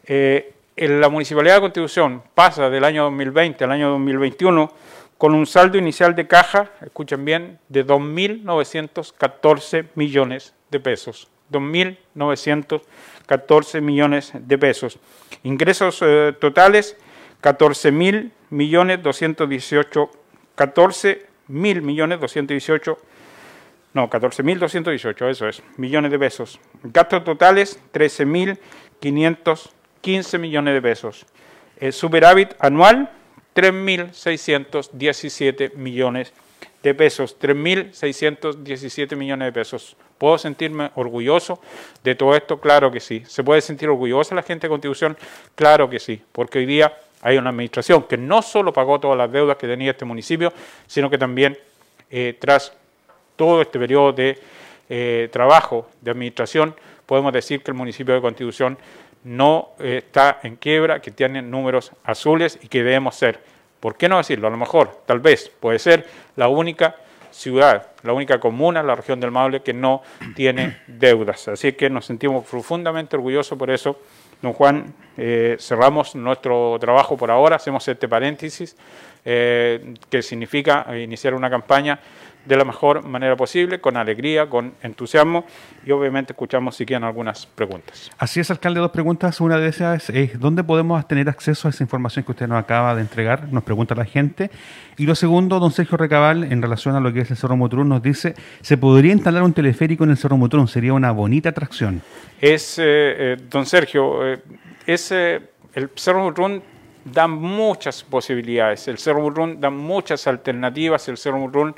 En 0.09 1.01
la 1.01 1.09
Municipalidad 1.09 1.55
de 1.55 1.61
Constitución 1.61 2.23
pasa 2.33 2.69
del 2.69 2.85
año 2.85 3.03
2020 3.03 3.61
al 3.65 3.71
año 3.71 3.89
2021 3.89 4.71
con 5.17 5.35
un 5.35 5.45
saldo 5.45 5.77
inicial 5.77 6.15
de 6.15 6.27
caja, 6.27 6.71
escuchen 6.81 7.25
bien, 7.25 7.59
de 7.67 7.85
2.914 7.85 9.87
millones 9.95 10.53
de 10.71 10.79
pesos. 10.79 11.27
2.914 11.51 13.81
millones 13.81 14.31
de 14.33 14.57
pesos. 14.57 14.97
Ingresos 15.43 16.01
totales, 16.39 16.95
14.000 17.41 18.31
millones 18.49 19.03
218 19.03 20.09
14 20.57 21.27
mil 21.49 21.83
millones 21.83 22.19
218, 22.19 22.97
no, 23.93 24.09
14 24.09 24.43
mil 24.43 24.59
218, 24.59 25.29
eso 25.29 25.47
es, 25.47 25.63
millones 25.77 26.11
de 26.11 26.19
pesos. 26.19 26.59
Gastos 26.83 27.23
totales 27.23 27.79
13 27.91 28.25
mil 28.25 28.59
515 28.99 30.37
millones 30.39 30.73
de 30.73 30.81
pesos. 30.81 31.25
El 31.79 31.93
superávit 31.93 32.55
anual 32.59 33.11
3.617 33.55 35.75
millones 35.75 36.33
de 36.81 36.95
pesos, 36.95 37.37
3.617 37.39 39.15
millones 39.15 39.45
de 39.45 39.51
pesos. 39.51 39.95
¿Puedo 40.17 40.39
sentirme 40.39 40.89
orgulloso 40.95 41.61
de 42.03 42.15
todo 42.15 42.35
esto? 42.35 42.59
Claro 42.59 42.91
que 42.91 42.99
sí. 42.99 43.21
¿Se 43.27 43.43
puede 43.43 43.61
sentir 43.61 43.89
orgullosa 43.89 44.33
la 44.33 44.41
gente 44.41 44.65
de 44.65 44.69
Constitución? 44.69 45.15
Claro 45.53 45.87
que 45.87 45.99
sí, 45.99 46.19
porque 46.31 46.57
hoy 46.57 46.65
día 46.65 46.97
hay 47.27 47.37
una 47.37 47.49
administración 47.49 48.03
que 48.03 48.15
no 48.15 48.41
solo 48.41 48.71
pagó 48.71 49.01
todas 49.01 49.17
las 49.17 49.29
deudas 49.29 49.57
que 49.57 49.67
tenía 49.67 49.91
este 49.91 50.05
municipio, 50.05 50.53
sino 50.85 51.09
que 51.09 51.17
también 51.17 51.57
eh, 52.09 52.37
tras 52.39 52.71
todo 53.35 53.61
este 53.61 53.77
periodo 53.77 54.13
de 54.13 54.39
eh, 54.87 55.27
trabajo 55.29 55.89
de 55.99 56.11
administración, 56.11 56.73
podemos 57.05 57.33
decir 57.33 57.61
que 57.61 57.71
el 57.71 57.75
municipio 57.75 58.13
de 58.15 58.21
Constitución 58.21 58.77
no 59.25 59.71
eh, 59.79 60.03
está 60.05 60.39
en 60.41 60.55
quiebra, 60.55 61.01
que 61.01 61.11
tiene 61.11 61.41
números 61.41 61.91
azules 62.05 62.57
y 62.61 62.69
que 62.69 62.81
debemos 62.81 63.17
ser, 63.17 63.41
¿por 63.81 63.97
qué 63.97 64.07
no 64.07 64.15
decirlo? 64.15 64.47
A 64.47 64.51
lo 64.51 64.57
mejor, 64.57 65.01
tal 65.05 65.19
vez, 65.19 65.51
puede 65.59 65.79
ser 65.79 66.07
la 66.37 66.47
única 66.47 66.95
ciudad, 67.29 67.87
la 68.03 68.13
única 68.13 68.39
comuna 68.39 68.79
en 68.79 68.87
la 68.87 68.95
región 68.95 69.19
del 69.19 69.31
Maule 69.31 69.61
que 69.61 69.73
no 69.73 70.01
tiene 70.33 70.77
deudas. 70.87 71.49
Así 71.49 71.73
que 71.73 71.89
nos 71.89 72.05
sentimos 72.05 72.45
profundamente 72.45 73.17
orgullosos 73.17 73.57
por 73.57 73.69
eso 73.69 73.99
Don 74.41 74.53
Juan, 74.53 74.93
eh, 75.17 75.57
cerramos 75.59 76.15
nuestro 76.15 76.77
trabajo 76.79 77.17
por 77.17 77.31
ahora, 77.31 77.55
hacemos 77.55 77.87
este 77.87 78.07
paréntesis, 78.07 78.75
eh, 79.25 79.95
que 80.09 80.21
significa 80.21 80.85
iniciar 80.97 81.33
una 81.33 81.49
campaña 81.49 81.99
de 82.47 82.55
la 82.55 82.63
mejor 82.63 83.03
manera 83.03 83.35
posible, 83.35 83.79
con 83.79 83.97
alegría, 83.97 84.49
con 84.49 84.73
entusiasmo 84.81 85.45
y 85.85 85.91
obviamente 85.91 86.31
escuchamos 86.31 86.75
si 86.75 86.85
quieren 86.85 87.03
algunas 87.03 87.45
preguntas. 87.45 88.09
Así 88.17 88.39
es, 88.39 88.49
alcalde, 88.49 88.79
dos 88.79 88.91
preguntas. 88.91 89.41
Una 89.41 89.57
de 89.57 89.67
esas 89.67 90.09
es 90.09 90.39
¿dónde 90.39 90.63
podemos 90.63 91.05
tener 91.07 91.27
acceso 91.27 91.67
a 91.67 91.71
esa 91.71 91.83
información 91.83 92.23
que 92.23 92.31
usted 92.31 92.47
nos 92.47 92.59
acaba 92.59 92.95
de 92.95 93.01
entregar? 93.01 93.51
Nos 93.51 93.63
pregunta 93.63 93.95
la 93.95 94.05
gente. 94.05 94.49
Y 94.97 95.05
lo 95.05 95.15
segundo, 95.15 95.59
don 95.59 95.71
Sergio 95.71 95.97
Recabal, 95.97 96.45
en 96.45 96.61
relación 96.61 96.95
a 96.95 96.99
lo 96.99 97.11
que 97.11 97.21
es 97.21 97.31
el 97.31 97.37
Cerro 97.37 97.57
Motrún, 97.57 97.89
nos 97.89 98.01
dice, 98.01 98.33
¿se 98.61 98.77
podría 98.77 99.11
instalar 99.11 99.43
un 99.43 99.53
teleférico 99.53 100.05
en 100.05 100.11
el 100.11 100.17
Cerro 100.17 100.37
Motrún? 100.37 100.67
Sería 100.67 100.93
una 100.93 101.11
bonita 101.11 101.49
atracción. 101.49 102.01
Es, 102.39 102.79
eh, 102.79 102.83
eh, 102.85 103.37
don 103.49 103.65
Sergio, 103.65 104.25
eh, 104.25 104.39
es, 104.85 105.11
el 105.11 105.89
Cerro 105.95 106.23
Motrún 106.23 106.63
da 107.03 107.27
muchas 107.27 108.03
posibilidades, 108.03 108.87
el 108.87 108.97
Cerro 108.97 109.21
Motrún 109.21 109.59
da 109.59 109.69
muchas 109.69 110.27
alternativas, 110.27 111.07
el 111.07 111.17
Cerro 111.17 111.39
Motrún 111.39 111.75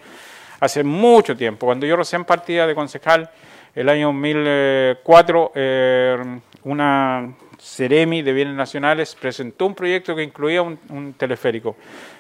hace 0.60 0.84
mucho 0.84 1.36
tiempo. 1.36 1.66
Cuando 1.66 1.86
yo 1.86 1.96
recién 1.96 2.26
partía 2.26 2.68
de 2.68 2.76
concejal, 2.76 3.30
el 3.76 3.90
año 3.90 4.08
2004, 4.08 5.52
eh, 5.56 6.40
una 6.64 7.34
Ceremi 7.60 8.22
de 8.22 8.34
Bienes 8.34 8.56
Nacionales 8.56 9.16
presentó 9.16 9.66
un 9.66 9.76
proyecto 9.76 10.16
que 10.16 10.24
incluía 10.24 10.62
un, 10.62 11.14
teleférico. 11.18 11.76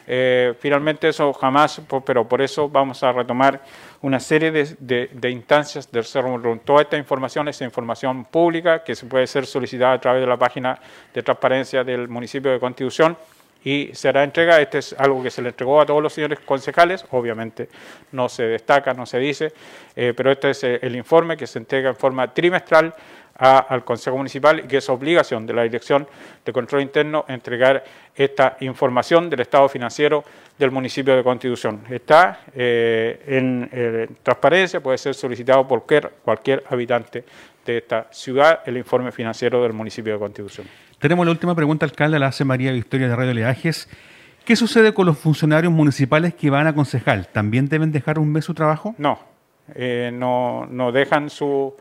Eh, 0.06 0.54
finalmente 0.60 1.08
eso 1.08 1.32
jamás, 1.34 1.82
pero 2.06 2.28
por 2.28 2.42
eso 2.42 2.70
vamos 2.70 3.02
a 3.04 3.12
retomar 3.12 3.62
una 4.02 4.20
serie 4.20 4.52
de, 4.52 5.30
instancias 5.30 5.92
del 5.92 6.04
Cerro. 6.04 6.60
Toda 6.64 6.82
esta 6.82 6.98
información 6.98 7.48
es 7.48 7.62
información 7.62 8.26
pública 8.26 8.84
que 8.84 8.96
se 8.96 9.06
puede 9.06 9.28
ser 9.28 9.46
solicitada 9.46 9.94
a 9.94 10.02
través 10.02 10.22
de 10.22 10.28
la 10.28 10.38
página 10.38 10.80
de 11.14 11.24
transparencia 11.24 11.84
del 11.84 12.08
municipio 12.08 12.52
de 12.52 12.60
Constitución 12.60 13.18
y 13.64 13.90
será 13.94 14.24
entrega. 14.24 14.60
Este 14.62 14.80
es 14.80 14.94
algo 14.98 15.22
que 15.22 15.32
se 15.32 15.42
le 15.42 15.50
entregó 15.50 15.82
a 15.82 15.86
todos 15.86 16.02
los 16.02 16.14
señores 16.14 16.40
concejales, 16.40 17.06
obviamente 17.12 17.70
no 18.12 18.30
se 18.30 18.44
destaca, 18.44 18.94
no 18.94 19.06
se 19.06 19.20
dice, 19.20 19.54
eh, 19.96 20.14
pero 20.16 20.32
este 20.32 20.52
es 20.52 20.64
eh, 20.64 20.80
el 20.82 20.96
informe 20.96 21.38
que 21.38 21.48
se 21.48 21.60
entrega 21.60 21.90
en 21.90 21.96
forma 21.96 22.34
trimestral 22.34 22.94
al 23.36 23.86
Consejo 23.86 24.18
Municipal 24.18 24.60
y 24.60 24.64
que 24.64 24.78
es 24.78 24.90
obligación 24.90 25.46
de 25.46 25.54
la 25.54 25.64
Dirección 25.64 26.06
de 26.44 26.52
Control 26.52 26.82
Interno 26.82 27.24
entregar 27.30 27.86
esta 28.14 28.58
información 28.60 29.30
del 29.30 29.40
estado 29.40 29.70
financiero 29.70 30.26
del 30.58 30.72
municipio 30.72 31.16
de 31.16 31.24
Constitución. 31.24 31.86
Está 31.90 32.42
eh, 32.54 33.24
en 33.28 34.18
transparencia, 34.24 34.82
puede 34.82 34.98
ser 34.98 35.16
solicitado 35.16 35.66
por 35.66 35.86
cualquier, 35.86 36.12
cualquier 36.22 36.64
habitante 36.70 37.24
de 37.66 37.78
esta 37.78 38.08
ciudad 38.12 38.60
el 38.66 38.76
informe 38.76 39.14
financiero 39.14 39.64
del 39.64 39.72
municipio 39.72 40.12
de 40.12 40.20
Constitución. 40.20 40.68
Tenemos 41.00 41.26
la 41.26 41.32
última 41.32 41.56
pregunta, 41.56 41.86
alcalde, 41.86 42.20
la 42.20 42.28
hace 42.28 42.44
María 42.44 42.74
Victoria 42.74 43.08
de 43.08 43.16
Radio 43.16 43.34
Leajes. 43.34 43.88
¿Qué 44.44 44.58
sucede 44.58 44.94
con 44.94 45.06
los 45.06 45.18
funcionarios 45.18 45.72
municipales 45.72 46.34
que 46.34 46.50
van 46.50 46.68
a 46.68 46.76
concejal? 46.76 47.30
¿También 47.30 47.70
deben 47.70 47.94
dejar 47.94 48.20
un 48.20 48.30
mes 48.30 48.44
su 48.44 48.54
trabajo? 48.54 48.96
No, 48.98 49.18
eh, 49.76 50.12
no, 50.14 50.66
no, 50.70 50.92
dejan 50.92 51.30
su, 51.30 51.74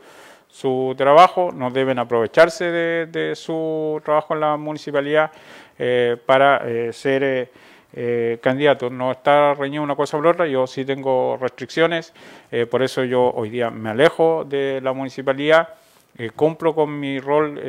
su, 0.47 0.95
trabajo, 0.97 1.51
no 1.53 1.69
deben 1.69 1.99
aprovecharse 1.99 2.63
de, 2.71 3.35
su 3.35 4.01
trabajo 4.05 4.35
en 4.35 4.39
la 4.39 4.55
municipalidad 4.55 5.31
eh, 5.77 6.15
para 6.25 6.61
eh, 6.65 6.93
ser 6.93 7.51
candidatos. 8.39 8.89
No 8.89 9.11
está 9.11 9.53
reñido 9.53 9.83
una 9.83 9.97
cosa 9.97 10.15
por 10.15 10.27
otra, 10.27 10.47
yo 10.47 10.65
sí 10.65 10.85
tengo 10.85 11.37
restricciones, 11.41 12.13
por 12.71 12.83
eso 12.83 13.03
yo 13.03 13.33
hoy 13.35 13.49
día 13.49 13.69
me 13.69 13.89
alejo 13.89 14.45
de 14.45 14.79
la 14.81 14.93
municipalidad, 14.93 15.69
cumplo 16.37 16.73
con 16.73 16.97
mi 16.97 17.19
rol 17.19 17.59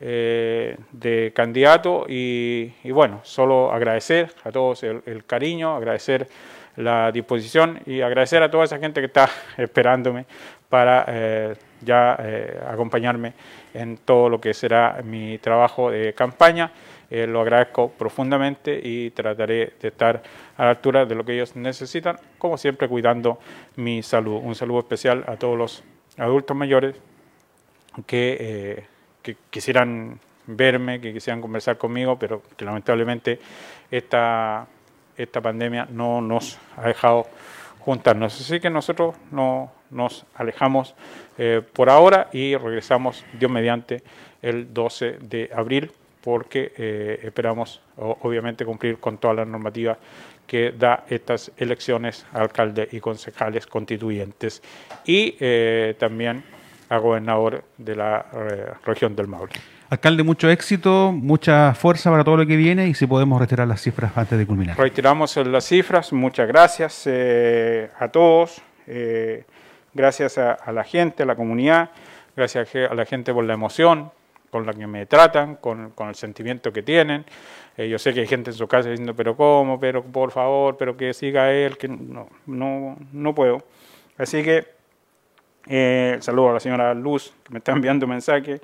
eh, 0.00 0.76
de 0.92 1.32
candidato 1.34 2.06
y, 2.08 2.70
bueno, 2.92 3.18
solo 3.24 3.72
agradecer 3.72 4.32
a 4.44 4.52
todos 4.52 4.84
el, 4.84 5.24
cariño, 5.26 5.74
agradecer 5.74 6.28
la 6.76 7.10
disposición 7.10 7.80
y 7.84 8.00
agradecer 8.00 8.40
a 8.44 8.48
toda 8.48 8.62
esa 8.62 8.78
gente 8.78 9.00
que 9.00 9.06
está 9.06 9.28
esperándome 9.56 10.24
para 10.68 11.04
eh, 11.08 11.56
ya 11.80 12.16
eh, 12.20 12.60
acompañarme 12.68 13.32
en 13.74 13.96
todo 13.96 14.28
lo 14.28 14.40
que 14.40 14.54
será 14.54 15.00
mi 15.02 15.38
trabajo 15.38 15.90
de 15.90 16.14
campaña. 16.14 16.70
lo 17.10 17.40
agradezco 17.40 17.90
profundamente 17.90 18.80
y 18.80 19.10
trataré 19.10 19.72
de 19.80 19.88
estar 19.88 20.22
a 20.56 20.64
la 20.64 20.70
altura 20.70 21.06
de 21.06 21.14
lo 21.16 21.24
que 21.24 21.32
ellos 21.32 21.56
necesitan, 21.56 22.20
como 22.38 22.56
siempre 22.56 22.86
cuidando 22.86 23.40
mi 23.74 24.04
salud. 24.04 24.40
Un 24.44 24.54
saludo 24.54 24.78
especial 24.78 25.24
a 25.26 25.36
todos 25.36 25.58
los 25.58 25.82
adultos 26.18 26.56
mayores 26.56 26.94
que 28.06 28.86
que 29.28 29.36
quisieran 29.50 30.18
verme, 30.46 31.00
que 31.00 31.12
quisieran 31.12 31.42
conversar 31.42 31.76
conmigo, 31.76 32.18
pero 32.18 32.42
que 32.56 32.64
lamentablemente 32.64 33.38
esta, 33.90 34.66
esta 35.16 35.40
pandemia 35.42 35.86
no 35.90 36.22
nos 36.22 36.58
ha 36.76 36.88
dejado 36.88 37.26
juntarnos. 37.80 38.40
Así 38.40 38.58
que 38.58 38.70
nosotros 38.70 39.16
no, 39.30 39.70
nos 39.90 40.24
alejamos 40.34 40.94
eh, 41.36 41.60
por 41.74 41.90
ahora 41.90 42.28
y 42.32 42.56
regresamos, 42.56 43.22
Dios 43.38 43.50
mediante, 43.50 44.02
el 44.40 44.72
12 44.72 45.18
de 45.20 45.50
abril, 45.54 45.92
porque 46.22 46.72
eh, 46.78 47.20
esperamos 47.22 47.82
obviamente 47.96 48.64
cumplir 48.64 48.98
con 48.98 49.18
todas 49.18 49.36
las 49.36 49.46
normativas 49.46 49.98
que 50.46 50.72
da 50.72 51.04
estas 51.10 51.52
elecciones 51.58 52.24
a 52.32 52.40
alcaldes 52.40 52.92
y 52.94 53.00
concejales 53.00 53.66
constituyentes 53.66 54.62
y 55.04 55.36
eh, 55.38 55.94
también 55.98 56.42
a 56.88 56.98
gobernador 56.98 57.64
de 57.76 57.96
la 57.96 58.26
eh, 58.32 58.72
región 58.84 59.14
del 59.14 59.28
Maule. 59.28 59.52
Alcalde, 59.90 60.22
mucho 60.22 60.50
éxito, 60.50 61.12
mucha 61.12 61.74
fuerza 61.74 62.10
para 62.10 62.24
todo 62.24 62.36
lo 62.38 62.46
que 62.46 62.56
viene 62.56 62.88
y 62.88 62.94
si 62.94 63.06
podemos 63.06 63.40
retirar 63.40 63.66
las 63.66 63.80
cifras 63.80 64.16
antes 64.16 64.38
de 64.38 64.46
culminar. 64.46 64.78
Retiramos 64.78 65.36
las 65.36 65.64
cifras, 65.64 66.12
muchas 66.12 66.46
gracias 66.46 67.04
eh, 67.06 67.90
a 67.98 68.08
todos, 68.08 68.60
eh, 68.86 69.44
gracias 69.94 70.36
a, 70.38 70.72
la 70.72 70.84
gente, 70.84 71.22
a 71.22 71.26
la 71.26 71.36
comunidad, 71.36 71.90
gracias 72.36 72.68
a 72.90 72.94
la 72.94 73.06
gente 73.06 73.32
por 73.32 73.44
la 73.44 73.54
emoción 73.54 74.10
con 74.50 74.66
la 74.66 74.72
que 74.72 74.86
me 74.86 75.06
tratan, 75.06 75.56
con, 75.56 75.92
el 75.98 76.14
sentimiento 76.14 76.72
que 76.72 76.82
tienen. 76.82 77.24
yo 77.76 77.98
sé 77.98 78.14
que 78.14 78.20
hay 78.20 78.26
gente 78.26 78.50
en 78.50 78.56
su 78.56 78.66
casa 78.66 78.88
diciendo, 78.88 79.14
pero 79.14 79.36
¿cómo? 79.36 79.78
Pero 79.78 80.02
por 80.02 80.30
favor, 80.30 80.76
pero 80.78 80.96
que 80.96 81.12
siga 81.12 81.52
él, 81.52 81.76
que 81.76 81.88
no, 81.88 82.28
no, 82.46 82.96
no 83.12 83.34
puedo. 83.34 83.62
Así 84.16 84.42
que 84.42 84.77
eh, 85.68 86.16
saludo 86.20 86.50
a 86.50 86.52
la 86.54 86.60
señora 86.60 86.94
Luz, 86.94 87.32
que 87.44 87.52
me 87.52 87.58
está 87.58 87.72
enviando 87.72 88.06
mensajes. 88.06 88.60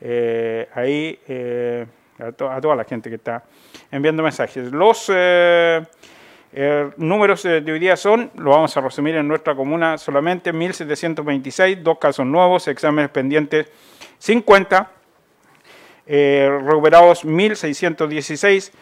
Eh, 0.00 0.68
ahí, 0.74 1.18
eh, 1.26 1.86
a, 2.18 2.32
toda 2.32 2.76
la 2.76 2.84
gente 2.84 3.08
que 3.08 3.16
está 3.16 3.44
enviando 3.90 4.22
mensajes. 4.22 4.70
Los 4.70 5.10
eh, 5.14 5.82
números 6.96 7.42
de 7.42 7.72
hoy 7.72 7.78
día 7.78 7.96
son, 7.96 8.30
lo 8.36 8.50
vamos 8.50 8.76
a 8.76 8.80
resumir 8.80 9.16
en 9.16 9.28
nuestra 9.28 9.54
comuna 9.54 9.98
solamente, 9.98 10.52
1.726, 10.52 11.82
dos 11.82 11.98
casos 11.98 12.26
nuevos, 12.26 12.66
exámenes 12.68 13.10
pendientes 13.10 13.70
50, 14.18 14.90
recuperados 16.06 17.24
1.616 17.24 18.72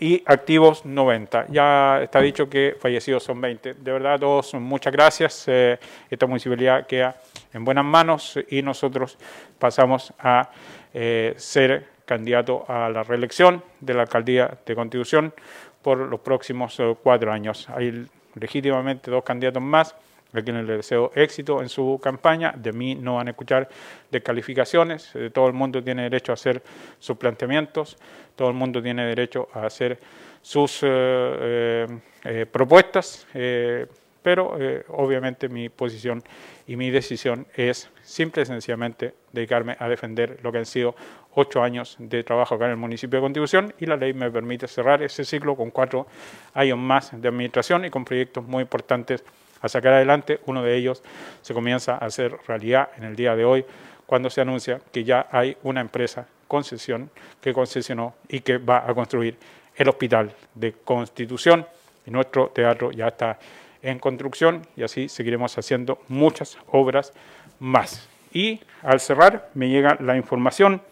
y 0.00 0.22
activos 0.24 0.86
90. 0.86 1.48
Ya 1.48 2.00
está 2.02 2.20
dicho 2.20 2.48
que 2.48 2.74
fallecidos 2.80 3.22
son 3.22 3.38
20. 3.38 3.74
De 3.74 3.92
verdad, 3.92 4.18
todos 4.18 4.54
muchas 4.54 4.92
gracias. 4.94 5.44
Eh, 5.46 5.78
esta 6.08 6.26
municipalidad 6.26 6.86
queda 6.86 7.20
en 7.52 7.66
buenas 7.66 7.84
manos 7.84 8.38
y 8.48 8.62
nosotros 8.62 9.18
pasamos 9.58 10.14
a 10.18 10.50
eh, 10.94 11.34
ser 11.36 11.86
candidato 12.06 12.64
a 12.66 12.88
la 12.88 13.02
reelección 13.02 13.62
de 13.80 13.92
la 13.92 14.02
alcaldía 14.02 14.56
de 14.64 14.74
Constitución 14.74 15.34
por 15.82 15.98
los 15.98 16.20
próximos 16.20 16.80
eh, 16.80 16.96
cuatro 17.02 17.30
años. 17.30 17.68
Hay 17.68 18.06
legítimamente 18.36 19.10
dos 19.10 19.22
candidatos 19.22 19.62
más 19.62 19.94
a 20.32 20.42
quienes 20.42 20.66
les 20.66 20.78
deseo 20.78 21.12
éxito 21.14 21.62
en 21.62 21.68
su 21.68 22.00
campaña. 22.02 22.54
De 22.56 22.72
mí 22.72 22.94
no 22.94 23.16
van 23.16 23.28
a 23.28 23.30
escuchar 23.30 23.68
descalificaciones. 24.10 25.12
todo 25.32 25.46
el 25.46 25.52
mundo 25.52 25.82
tiene 25.82 26.02
derecho 26.02 26.32
a 26.32 26.34
hacer 26.34 26.62
sus 26.98 27.16
planteamientos 27.16 27.96
todo 28.40 28.48
el 28.48 28.54
mundo 28.54 28.82
tiene 28.82 29.04
derecho 29.04 29.48
a 29.52 29.66
hacer 29.66 29.98
sus 30.40 30.82
eh, 30.82 30.86
eh, 30.90 31.86
eh, 32.24 32.46
propuestas, 32.50 33.26
pero 34.22 34.56
obviamente 34.88 35.50
mi 35.50 35.68
posición 35.68 36.22
y 36.66 36.76
mi 36.76 36.90
decisión 36.90 37.46
es 37.54 37.90
simple 38.02 38.42
y 38.42 38.46
sencillamente 38.46 39.12
dedicarme 39.30 39.76
a 39.78 39.88
defender 39.90 40.38
lo 40.42 40.52
que 40.52 40.58
han 40.58 40.64
sido 40.64 40.94
ocho 41.34 41.62
años 41.62 41.96
de 41.98 42.24
trabajo 42.24 42.54
acá 42.54 42.64
en 42.64 42.70
el 42.70 42.76
municipio 42.78 43.18
de 43.18 43.22
Contribución 43.22 43.74
y 43.78 43.84
la 43.84 43.98
ley 43.98 44.14
me 44.14 44.30
permite 44.30 44.66
cerrar 44.68 45.02
ese 45.02 45.22
ciclo 45.24 45.54
con 45.54 45.70
cuatro 45.70 46.06
años 46.54 46.78
más 46.78 47.10
de 47.12 47.28
administración 47.28 47.84
y 47.84 47.90
con 47.90 48.06
proyectos 48.06 48.42
muy 48.44 48.62
importantes 48.62 49.22
a 49.60 49.68
sacar 49.68 49.94
adelante. 49.94 50.40
Uno 50.46 50.62
de 50.62 50.76
ellos 50.76 51.02
se 51.42 51.54
comienza 51.54 51.94
a 51.94 52.06
hacer 52.06 52.36
realidad 52.46 52.90
en 52.96 53.04
el 53.04 53.16
día 53.16 53.36
de 53.36 53.44
hoy 53.44 53.64
cuando 54.06 54.30
se 54.30 54.40
anuncia 54.40 54.80
que 54.92 55.04
ya 55.04 55.28
hay 55.30 55.56
una 55.62 55.80
empresa 55.80 56.26
concesión 56.48 57.10
que 57.40 57.54
concesionó 57.54 58.14
y 58.28 58.40
que 58.40 58.58
va 58.58 58.84
a 58.88 58.92
construir 58.94 59.36
el 59.76 59.88
Hospital 59.88 60.34
de 60.54 60.72
Constitución. 60.72 61.66
Y 62.06 62.10
nuestro 62.10 62.48
teatro 62.48 62.90
ya 62.90 63.08
está 63.08 63.38
en 63.82 63.98
construcción 63.98 64.66
y 64.76 64.82
así 64.82 65.08
seguiremos 65.08 65.56
haciendo 65.56 66.02
muchas 66.08 66.58
obras 66.68 67.12
más. 67.58 68.08
Y 68.32 68.60
al 68.82 69.00
cerrar 69.00 69.50
me 69.54 69.68
llega 69.68 69.96
la 70.00 70.16
información 70.16 70.82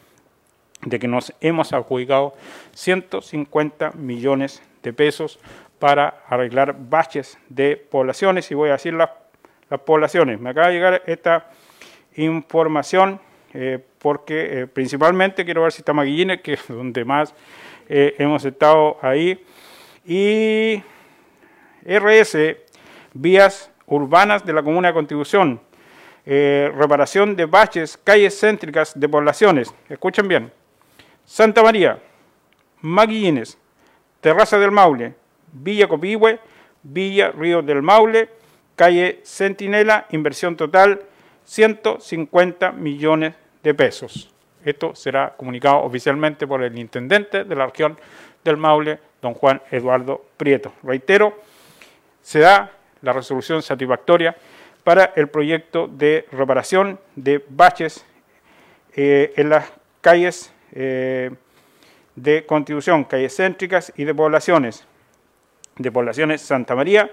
de 0.83 0.99
que 0.99 1.09
nos 1.09 1.33
hemos 1.41 1.73
adjudicado 1.73 2.35
150 2.75 3.93
millones 3.93 4.63
de 4.83 4.93
pesos 4.93 5.39
para 5.79 6.23
arreglar 6.29 6.77
baches 6.79 7.39
de 7.49 7.77
poblaciones 7.77 8.51
y 8.51 8.55
voy 8.55 8.71
a 8.71 8.73
decir 8.73 8.95
las, 8.95 9.11
poblaciones. 9.85 10.41
Me 10.41 10.51
acaba 10.51 10.69
de 10.69 10.73
llegar 10.73 11.03
esta 11.07 11.51
información 12.17 13.21
eh, 13.53 13.79
porque 13.99 14.63
eh, 14.63 14.67
principalmente 14.67 15.45
quiero 15.45 15.63
ver 15.63 15.73
si 15.73 15.83
está 15.83 15.93
Maguillines, 15.93 16.41
que 16.41 16.55
es 16.55 16.69
donde 16.69 17.05
más 17.05 17.35
eh, 17.89 18.15
hemos 18.19 18.45
estado 18.45 18.97
ahí, 19.03 19.45
y 20.07 20.83
RS, 21.85 22.57
vías 23.13 23.71
urbanas 23.87 24.45
de 24.45 24.53
la 24.55 24.63
Comuna 24.63 24.89
de 24.89 24.95
Contribución, 24.95 25.61
reparación 26.25 27.37
de 27.37 27.47
baches, 27.47 27.97
calles 27.97 28.39
céntricas 28.39 28.99
de 28.99 29.09
poblaciones, 29.09 29.75
escuchen 29.89 30.29
bien, 30.29 30.53
Santa 31.25 31.63
María, 31.63 31.99
Maguillines, 32.83 33.57
Terraza 34.21 34.59
del 34.59 34.71
Maule, 34.71 35.15
Villa 35.53 35.89
Copihue, 35.89 36.39
Villa 36.83 37.31
Río 37.31 37.63
del 37.63 37.83
Maule, 37.83 38.29
calle 38.77 39.21
Centinela, 39.25 40.07
inversión 40.11 40.57
total 40.57 41.03
150 41.45 42.73
millones 42.73 43.35
de 43.63 43.75
pesos. 43.75 44.33
Esto 44.65 44.95
será 44.95 45.35
comunicado 45.37 45.79
oficialmente 45.83 46.47
por 46.47 46.63
el 46.63 46.79
intendente 46.79 47.45
de 47.45 47.55
la 47.55 47.67
región 47.67 47.99
del 48.45 48.57
Maule, 48.57 48.99
don 49.23 49.35
Juan 49.35 49.63
Eduardo 49.71 50.25
Prieto. 50.37 50.73
Reitero, 50.83 51.39
se 52.23 52.41
da 52.41 52.73
la 53.03 53.13
resolución 53.13 53.63
satisfactoria 53.63 54.37
para 54.85 55.13
el 55.17 55.29
proyecto 55.29 55.89
de 55.89 56.27
reparación 56.33 56.99
de 57.17 57.45
baches 57.49 58.05
eh, 58.95 59.33
en 59.37 59.51
las 59.51 59.71
calles 60.01 60.53
eh, 60.73 61.31
de 62.17 62.45
contribución, 62.47 63.05
calles 63.05 63.37
céntricas 63.37 63.93
y 63.97 64.05
de 64.05 64.15
poblaciones, 64.15 64.87
de 65.79 65.93
poblaciones 65.93 66.43
Santa 66.43 66.75
María, 66.75 67.11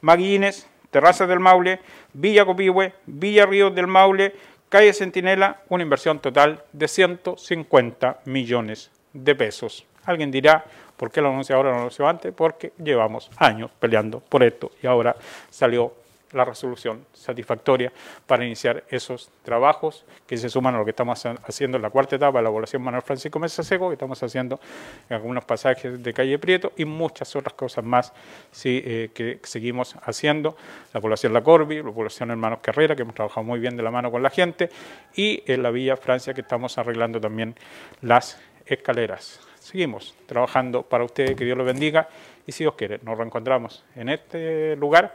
Maguines, 0.00 0.68
Terrazas 0.90 1.28
del 1.28 1.40
Maule, 1.40 1.80
Villa 2.12 2.44
Copihue, 2.44 2.92
Villa 3.06 3.46
Ríos 3.46 3.74
del 3.74 3.86
Maule, 3.86 4.34
Calle 4.68 4.92
Centinela, 4.92 5.62
una 5.68 5.82
inversión 5.82 6.18
total 6.18 6.64
de 6.72 6.88
150 6.88 8.20
millones 8.26 8.90
de 9.12 9.34
pesos. 9.34 9.86
Alguien 10.04 10.30
dirá, 10.30 10.64
¿por 10.96 11.10
qué 11.10 11.20
lo 11.20 11.28
anunció 11.28 11.56
ahora 11.56 11.70
no 11.70 11.76
lo 11.76 11.80
anunció 11.82 12.08
antes? 12.08 12.32
Porque 12.32 12.72
llevamos 12.82 13.30
años 13.36 13.70
peleando 13.78 14.20
por 14.20 14.42
esto 14.42 14.70
y 14.82 14.86
ahora 14.86 15.16
salió 15.50 15.94
la 16.32 16.44
resolución 16.44 17.06
satisfactoria 17.12 17.92
para 18.26 18.44
iniciar 18.44 18.84
esos 18.88 19.30
trabajos 19.42 20.04
que 20.26 20.36
se 20.36 20.48
suman 20.48 20.74
a 20.74 20.78
lo 20.78 20.84
que 20.84 20.90
estamos 20.90 21.24
haciendo 21.24 21.76
en 21.76 21.82
la 21.82 21.90
cuarta 21.90 22.16
etapa 22.16 22.38
de 22.38 22.44
la 22.44 22.50
población 22.50 22.82
Manuel 22.82 23.02
Francisco 23.02 23.38
Mesa 23.38 23.62
Seco, 23.62 23.88
que 23.88 23.94
estamos 23.94 24.22
haciendo 24.22 24.60
en 25.08 25.16
algunos 25.16 25.44
pasajes 25.44 26.02
de 26.02 26.12
calle 26.12 26.38
Prieto 26.38 26.72
y 26.76 26.84
muchas 26.84 27.34
otras 27.36 27.54
cosas 27.54 27.84
más 27.84 28.12
sí, 28.50 28.82
eh, 28.84 29.10
que 29.14 29.40
seguimos 29.42 29.96
haciendo. 30.02 30.56
La 30.92 31.00
población 31.00 31.32
La 31.32 31.42
Corbi, 31.42 31.82
la 31.82 31.92
población 31.92 32.30
Hermanos 32.30 32.60
Carrera, 32.62 32.96
que 32.96 33.02
hemos 33.02 33.14
trabajado 33.14 33.44
muy 33.44 33.58
bien 33.58 33.76
de 33.76 33.82
la 33.82 33.90
mano 33.90 34.10
con 34.10 34.22
la 34.22 34.30
gente, 34.30 34.70
y 35.14 35.42
en 35.46 35.62
la 35.62 35.70
Villa 35.70 35.96
Francia, 35.96 36.34
que 36.34 36.40
estamos 36.40 36.78
arreglando 36.78 37.20
también 37.20 37.54
las 38.00 38.40
escaleras. 38.66 39.40
Seguimos 39.58 40.14
trabajando 40.26 40.82
para 40.82 41.04
ustedes, 41.04 41.36
que 41.36 41.44
Dios 41.44 41.56
los 41.56 41.66
bendiga, 41.66 42.08
y 42.46 42.52
si 42.52 42.64
Dios 42.64 42.74
quiere, 42.74 42.98
nos 43.02 43.16
reencontramos 43.16 43.84
en 43.94 44.08
este 44.08 44.76
lugar 44.76 45.14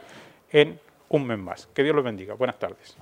en 0.50 0.80
un 1.08 1.26
mes 1.26 1.38
más. 1.38 1.66
Que 1.74 1.82
Dios 1.82 1.94
los 1.94 2.04
bendiga. 2.04 2.34
Buenas 2.34 2.58
tardes. 2.58 2.96